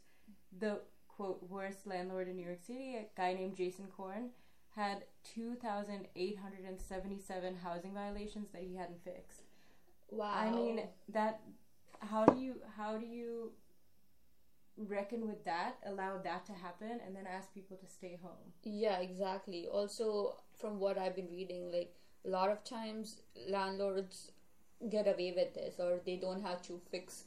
The 0.59 0.79
quote 1.07 1.43
worst 1.47 1.85
landlord 1.85 2.27
in 2.27 2.35
New 2.35 2.45
York 2.45 2.61
City, 2.65 2.95
a 2.95 3.05
guy 3.15 3.33
named 3.33 3.55
Jason 3.55 3.87
Korn, 3.95 4.29
had 4.75 5.03
two 5.23 5.55
thousand 5.55 6.07
eight 6.15 6.37
hundred 6.37 6.65
and 6.67 6.79
seventy-seven 6.79 7.57
housing 7.63 7.93
violations 7.93 8.49
that 8.51 8.61
he 8.63 8.75
hadn't 8.75 9.03
fixed. 9.03 9.43
Wow. 10.09 10.33
I 10.33 10.51
mean 10.51 10.81
that. 11.13 11.41
How 11.99 12.25
do 12.25 12.39
you 12.39 12.55
how 12.75 12.97
do 12.97 13.05
you 13.05 13.51
reckon 14.75 15.27
with 15.27 15.45
that? 15.45 15.75
Allow 15.85 16.17
that 16.23 16.47
to 16.47 16.53
happen, 16.53 16.99
and 17.05 17.15
then 17.15 17.27
ask 17.27 17.53
people 17.53 17.77
to 17.77 17.85
stay 17.85 18.17
home. 18.23 18.53
Yeah, 18.63 18.97
exactly. 19.01 19.67
Also, 19.67 20.37
from 20.59 20.79
what 20.79 20.97
I've 20.97 21.15
been 21.15 21.29
reading, 21.29 21.71
like 21.71 21.93
a 22.25 22.29
lot 22.29 22.49
of 22.49 22.63
times 22.63 23.21
landlords 23.47 24.31
get 24.89 25.07
away 25.07 25.31
with 25.35 25.53
this, 25.53 25.79
or 25.79 25.99
they 26.03 26.15
don't 26.15 26.41
have 26.41 26.63
to 26.63 26.81
fix 26.89 27.25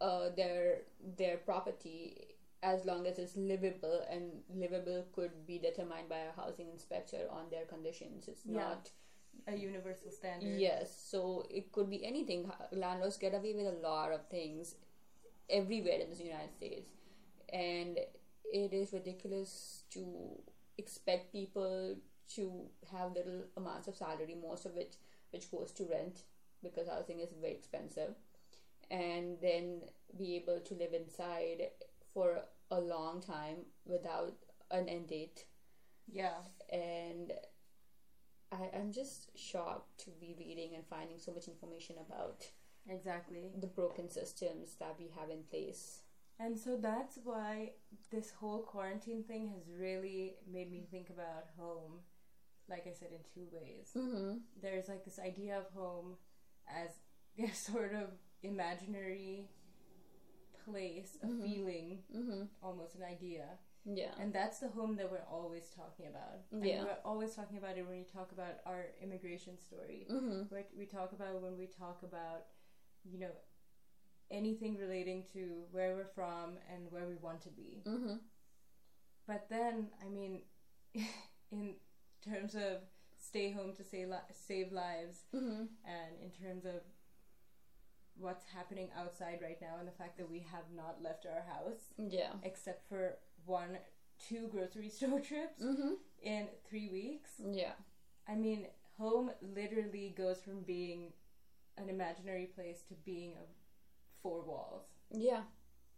uh, 0.00 0.28
their 0.36 0.82
their 1.16 1.38
property 1.38 2.35
as 2.68 2.84
long 2.84 3.06
as 3.06 3.18
it's 3.22 3.36
livable, 3.36 3.98
and 4.10 4.42
livable 4.62 5.04
could 5.16 5.34
be 5.46 5.56
determined 5.58 6.08
by 6.08 6.20
a 6.28 6.32
housing 6.40 6.68
inspector 6.76 7.22
on 7.38 7.50
their 7.50 7.66
conditions. 7.72 8.28
It's 8.32 8.46
Yeah. 8.46 8.62
not. 8.62 8.90
A 9.46 9.54
universal 9.54 10.10
standard. 10.10 10.58
Yes, 10.58 10.94
so 11.12 11.20
it 11.58 11.70
could 11.70 11.88
be 11.90 12.04
anything. 12.04 12.50
Landlords 12.72 13.18
get 13.24 13.34
away 13.34 13.52
with 13.58 13.66
a 13.66 13.78
lot 13.88 14.10
of 14.16 14.26
things 14.28 14.74
everywhere 15.48 16.00
in 16.04 16.10
the 16.10 16.24
United 16.24 16.54
States, 16.60 16.90
and 17.52 17.98
it 18.62 18.72
is 18.80 18.92
ridiculous 18.92 19.52
to 19.90 20.02
expect 20.78 21.32
people 21.32 21.96
to 22.36 22.44
have 22.92 23.12
little 23.12 23.42
amounts 23.56 23.86
of 23.88 23.94
salary, 23.96 24.34
most 24.48 24.66
of 24.66 24.76
it 24.76 24.96
which 25.30 25.50
goes 25.50 25.70
to 25.72 25.84
rent 25.84 26.24
because 26.62 26.88
housing 26.88 27.20
is 27.20 27.32
very 27.40 27.52
expensive, 27.52 28.14
and 28.90 29.40
then 29.40 29.82
be 30.18 30.34
able 30.40 30.60
to 30.60 30.74
live 30.74 30.94
inside 30.94 31.70
for 32.12 32.28
a 32.70 32.80
long 32.80 33.20
time 33.22 33.58
without 33.84 34.34
an 34.70 34.88
end 34.88 35.08
date 35.08 35.44
Yeah. 36.10 36.38
and 36.70 37.32
I, 38.52 38.70
I'm 38.76 38.92
just 38.92 39.30
shocked 39.36 39.98
to 40.04 40.10
be 40.20 40.34
reading 40.38 40.74
and 40.74 40.84
finding 40.86 41.18
so 41.18 41.32
much 41.32 41.48
information 41.48 41.96
about 42.00 42.44
Exactly. 42.88 43.50
the 43.60 43.66
broken 43.66 44.08
systems 44.08 44.76
that 44.78 44.94
we 44.98 45.08
have 45.18 45.30
in 45.30 45.42
place. 45.50 46.02
And 46.38 46.56
so 46.58 46.76
that's 46.76 47.18
why 47.24 47.72
this 48.12 48.30
whole 48.30 48.62
quarantine 48.62 49.24
thing 49.24 49.48
has 49.48 49.64
really 49.76 50.36
made 50.50 50.70
me 50.70 50.86
think 50.90 51.10
about 51.10 51.46
home, 51.58 52.00
like 52.68 52.86
I 52.86 52.92
said, 52.92 53.08
in 53.10 53.24
two 53.34 53.48
ways. 53.50 53.90
Mm-hmm. 53.96 54.38
There's 54.62 54.88
like 54.88 55.04
this 55.04 55.18
idea 55.18 55.58
of 55.58 55.66
home 55.74 56.16
as 56.68 56.90
a 57.38 57.52
sort 57.54 57.94
of 57.94 58.10
imaginary 58.42 59.48
place, 60.70 61.16
a 61.22 61.26
Mhm. 61.26 61.42
feeling, 61.42 61.88
Mm-hmm. 62.14 62.42
almost 62.62 62.94
an 62.96 63.02
idea. 63.04 63.46
Yeah. 63.84 64.12
And 64.20 64.32
that's 64.32 64.58
the 64.58 64.68
home 64.68 64.96
that 64.96 65.10
we're 65.12 65.28
always 65.30 65.70
talking 65.70 66.06
about. 66.08 66.38
And 66.50 66.64
Yeah. 66.64 66.84
we're 66.84 67.00
always 67.04 67.34
talking 67.36 67.58
about 67.58 67.78
it 67.78 67.82
when 67.86 67.98
we 67.98 68.04
talk 68.04 68.32
about 68.32 68.54
our 68.66 68.82
immigration 69.00 69.58
story. 69.58 70.06
Mm-hmm. 70.10 70.40
What 70.54 70.68
we 70.76 70.86
talk 70.86 71.12
about 71.12 71.40
when 71.40 71.56
we 71.56 71.66
talk 71.68 72.02
about, 72.02 72.42
you 73.04 73.18
know, 73.18 73.34
anything 74.30 74.76
relating 74.76 75.22
to 75.34 75.42
where 75.70 75.94
we're 75.94 76.12
from 76.20 76.58
and 76.72 76.90
where 76.90 77.06
we 77.06 77.14
want 77.16 77.40
to 77.42 77.50
be. 77.50 77.82
Mm-hmm. 77.86 78.16
But 79.26 79.48
then, 79.48 79.90
I 80.04 80.08
mean, 80.08 80.42
in 81.52 81.76
terms 82.22 82.54
of 82.56 82.82
stay 83.16 83.52
home 83.52 83.72
to 83.74 83.84
save, 83.84 84.08
li- 84.08 84.32
save 84.32 84.72
lives, 84.72 85.26
Mm-hmm. 85.32 85.64
and 85.84 86.12
in 86.20 86.30
terms 86.32 86.64
of 86.64 86.82
what's 88.18 88.44
happening 88.54 88.88
outside 88.98 89.40
right 89.42 89.60
now, 89.60 89.76
and 89.78 89.86
the 89.86 89.92
fact 89.92 90.16
that 90.18 90.30
we 90.30 90.40
have 90.50 90.64
not 90.74 91.02
left 91.02 91.26
our 91.26 91.42
house 91.42 91.92
Yeah. 91.98 92.32
except 92.42 92.88
for 92.88 93.18
one, 93.44 93.78
two 94.28 94.48
grocery 94.48 94.88
store 94.96 95.20
trips 95.20 95.62
Mm-hmm. 95.62 95.94
in 96.22 96.48
three 96.68 96.88
weeks. 96.88 97.30
Yeah. 97.50 97.72
I 98.28 98.34
mean, 98.34 98.66
home 98.98 99.30
literally 99.42 100.14
goes 100.16 100.40
from 100.40 100.62
being 100.62 101.12
an 101.76 101.88
imaginary 101.90 102.46
place 102.46 102.80
to 102.88 102.94
being 103.04 103.32
a 103.32 103.44
four 104.22 104.42
walls. 104.42 104.86
Yeah. 105.12 105.42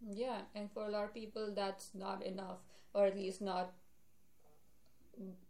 Yeah. 0.07 0.41
And 0.55 0.71
for 0.73 0.85
a 0.85 0.91
lot 0.91 1.05
of 1.05 1.15
people, 1.15 1.53
that's 1.55 1.95
not 1.95 2.23
enough, 2.25 2.59
or 2.95 3.07
at 3.07 3.17
least 3.17 3.41
not 3.41 3.73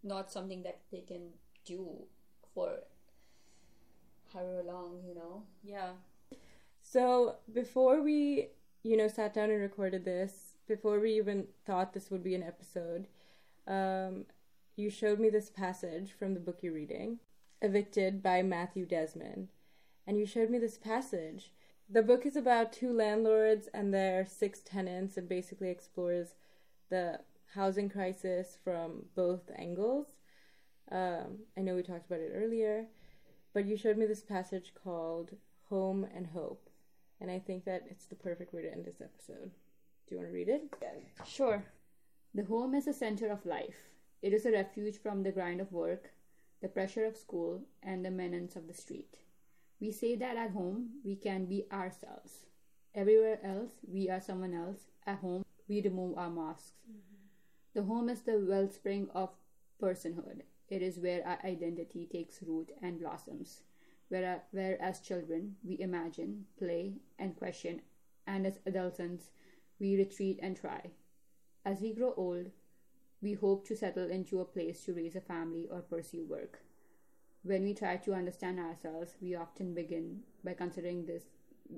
not 0.03 0.31
something 0.33 0.63
that 0.63 0.81
they 0.91 1.01
can 1.01 1.29
do 1.67 1.87
for 2.55 2.71
however 4.33 4.63
long, 4.67 5.03
you 5.07 5.15
know. 5.15 5.43
Yeah. 5.63 5.91
So 6.91 7.37
before 7.53 8.01
we, 8.01 8.49
you 8.83 8.97
know, 8.97 9.09
sat 9.09 9.35
down 9.35 9.51
and 9.51 9.61
recorded 9.61 10.07
this, 10.07 10.55
before 10.67 10.99
we 11.01 11.13
even 11.15 11.49
thought 11.67 11.93
this 11.93 12.11
would 12.11 12.25
be 12.25 12.35
an 12.35 12.43
episode, 12.43 13.09
um, 13.67 14.25
you 14.75 14.89
showed 14.89 15.21
me 15.21 15.29
this 15.29 15.51
passage 15.51 16.13
from 16.19 16.33
the 16.33 16.41
book 16.41 16.61
you're 16.63 16.73
reading, 16.73 17.19
Evicted 17.61 18.23
by 18.23 18.43
Matthew 18.43 18.87
Desmond. 18.87 19.49
And 20.07 20.19
you 20.19 20.25
showed 20.25 20.49
me 20.49 20.59
this 20.59 20.79
passage. 20.79 21.53
The 21.91 22.03
book 22.03 22.25
is 22.25 22.37
about 22.37 22.73
two 22.73 22.91
landlords 22.95 23.69
and 23.75 23.93
their 23.93 24.25
six 24.25 24.61
tenants 24.61 25.19
and 25.19 25.29
basically 25.29 25.69
explores 25.69 26.37
the 26.89 27.21
housing 27.55 27.91
crisis 27.91 28.57
from 28.65 29.05
both 29.15 29.51
angles. 29.57 30.07
Um, 30.91 31.41
I 31.55 31.61
know 31.61 31.75
we 31.75 31.83
talked 31.83 32.07
about 32.07 32.21
it 32.21 32.33
earlier, 32.35 32.87
but 33.53 33.67
you 33.67 33.77
showed 33.77 33.99
me 33.99 34.07
this 34.07 34.23
passage 34.23 34.73
called 34.83 35.33
Home 35.69 36.07
and 36.15 36.29
Hope. 36.29 36.68
And 37.21 37.31
I 37.31 37.39
think 37.39 37.65
that 37.65 37.85
it's 37.91 38.07
the 38.07 38.15
perfect 38.15 38.53
way 38.55 38.63
to 38.63 38.73
end 38.73 38.85
this 38.85 39.01
episode. 39.01 39.51
Do 40.07 40.15
you 40.15 40.17
want 40.19 40.29
to 40.29 40.35
read 40.35 40.49
it? 40.49 40.63
Sure. 41.27 41.65
The 42.35 42.45
home 42.45 42.75
is 42.75 42.85
the 42.85 42.93
center 42.93 43.31
of 43.31 43.45
life. 43.45 43.89
It 44.23 44.33
is 44.33 44.47
a 44.47 44.53
refuge 44.53 44.99
from 44.99 45.23
the 45.23 45.33
grind 45.33 45.61
of 45.61 45.73
work, 45.73 46.11
the 46.61 46.69
pressure 46.69 47.05
of 47.05 47.17
school, 47.17 47.63
and 47.83 48.05
the 48.05 48.11
menace 48.11 48.57
of 48.57 48.67
the 48.67 48.75
street. 48.75 49.19
We 49.81 49.93
say 49.93 50.17
that 50.17 50.37
at 50.37 50.51
home 50.51 51.01
we 51.05 51.17
can 51.17 51.47
be 51.47 51.67
ourselves. 51.73 52.47
Everywhere 52.95 53.39
else 53.45 53.73
we 53.87 54.11
are 54.11 54.21
someone 54.21 54.55
else. 54.55 54.89
At 55.07 55.19
home 55.19 55.45
we 55.69 55.83
remove 55.83 56.19
our 56.19 56.31
masks. 56.31 56.73
Mm-hmm. 56.89 57.19
The 57.75 57.83
home 57.83 58.09
is 58.09 58.23
the 58.23 58.41
wellspring 58.41 59.09
of 59.15 59.31
personhood. 59.81 60.43
It 60.69 60.83
is 60.83 60.99
where 60.99 61.27
our 61.27 61.39
identity 61.45 62.09
takes 62.11 62.43
root 62.43 62.71
and 62.83 62.99
blossoms. 62.99 63.63
Where, 64.09 64.37
uh, 64.37 64.39
where 64.53 64.81
as 64.81 65.01
children 65.01 65.57
we 65.63 65.79
imagine, 65.81 66.47
play, 66.59 66.95
and 67.19 67.37
question, 67.37 67.83
and 68.27 68.47
as 68.47 68.59
adolescents 68.67 69.31
we 69.79 69.97
retreat 69.97 70.39
and 70.43 70.57
try. 70.57 70.91
As 71.65 71.81
we 71.81 71.93
grow 71.93 72.15
old, 72.17 72.51
we 73.21 73.35
hope 73.35 73.67
to 73.67 73.77
settle 73.77 74.11
into 74.11 74.41
a 74.41 74.45
place 74.45 74.85
to 74.85 74.95
raise 74.95 75.17
a 75.17 75.21
family 75.21 75.69
or 75.71 75.81
pursue 75.81 76.25
work. 76.25 76.61
When 77.43 77.65
we 77.65 77.75
try 77.75 77.97
to 77.97 78.15
understand 78.15 78.59
ourselves, 78.59 79.17
we 79.21 79.35
often 79.35 79.75
begin 79.75 80.21
by 80.45 80.55
considering 80.55 81.07
this 81.07 81.25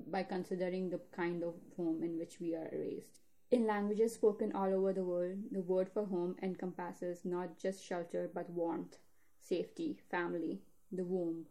by 0.07 0.23
considering 0.23 0.89
the 0.89 1.01
kind 1.11 1.43
of 1.43 1.55
home 1.75 2.01
in 2.01 2.17
which 2.17 2.39
we 2.39 2.55
are 2.55 2.69
raised. 2.71 3.19
In 3.51 3.67
languages 3.67 4.13
spoken 4.13 4.53
all 4.53 4.73
over 4.73 4.93
the 4.93 5.03
world, 5.03 5.39
the 5.51 5.61
word 5.61 5.89
for 5.89 6.05
home 6.05 6.37
encompasses 6.41 7.25
not 7.25 7.57
just 7.57 7.85
shelter 7.85 8.29
but 8.33 8.49
warmth, 8.49 8.97
safety, 9.41 9.99
family, 10.09 10.61
the 10.91 11.03
womb. 11.03 11.45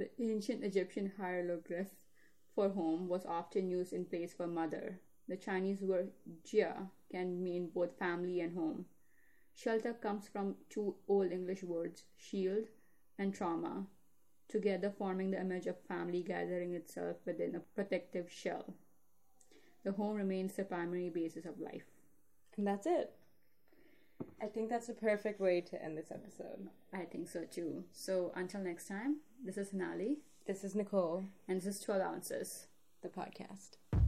The 0.00 0.08
ancient 0.18 0.64
Egyptian 0.64 1.12
hieroglyph 1.18 1.94
for 2.54 2.70
home 2.70 3.06
was 3.06 3.26
often 3.26 3.68
used 3.68 3.92
in 3.92 4.06
place 4.06 4.32
for 4.32 4.46
mother. 4.46 4.98
The 5.28 5.36
Chinese 5.36 5.82
word 5.82 6.12
jia 6.42 6.88
can 7.10 7.44
mean 7.44 7.68
both 7.68 7.98
family 7.98 8.40
and 8.40 8.56
home. 8.56 8.86
Shelter 9.54 9.92
comes 9.92 10.26
from 10.26 10.56
two 10.70 10.94
Old 11.06 11.32
English 11.32 11.62
words, 11.62 12.04
shield 12.16 12.68
and 13.18 13.34
trauma, 13.34 13.88
together 14.48 14.90
forming 14.90 15.32
the 15.32 15.40
image 15.42 15.66
of 15.66 15.78
family 15.82 16.22
gathering 16.22 16.72
itself 16.72 17.18
within 17.26 17.54
a 17.54 17.60
protective 17.60 18.32
shell. 18.32 18.72
The 19.84 19.92
home 19.92 20.16
remains 20.16 20.56
the 20.56 20.64
primary 20.64 21.10
basis 21.10 21.44
of 21.44 21.60
life. 21.60 21.90
And 22.56 22.66
that's 22.66 22.86
it. 22.86 23.12
I 24.40 24.46
think 24.46 24.70
that's 24.70 24.88
a 24.88 24.94
perfect 24.94 25.40
way 25.40 25.60
to 25.60 25.84
end 25.84 25.98
this 25.98 26.10
episode. 26.10 26.70
I 26.92 27.04
think 27.04 27.28
so 27.28 27.44
too. 27.44 27.84
So 27.92 28.32
until 28.34 28.60
next 28.60 28.88
time, 28.88 29.18
this 29.44 29.56
is 29.56 29.70
Nali, 29.70 30.16
This 30.46 30.64
is 30.64 30.74
Nicole, 30.74 31.24
and 31.48 31.58
this 31.60 31.66
is 31.66 31.80
12 31.80 32.02
ounces. 32.02 32.66
the 33.02 33.08
podcast. 33.08 33.99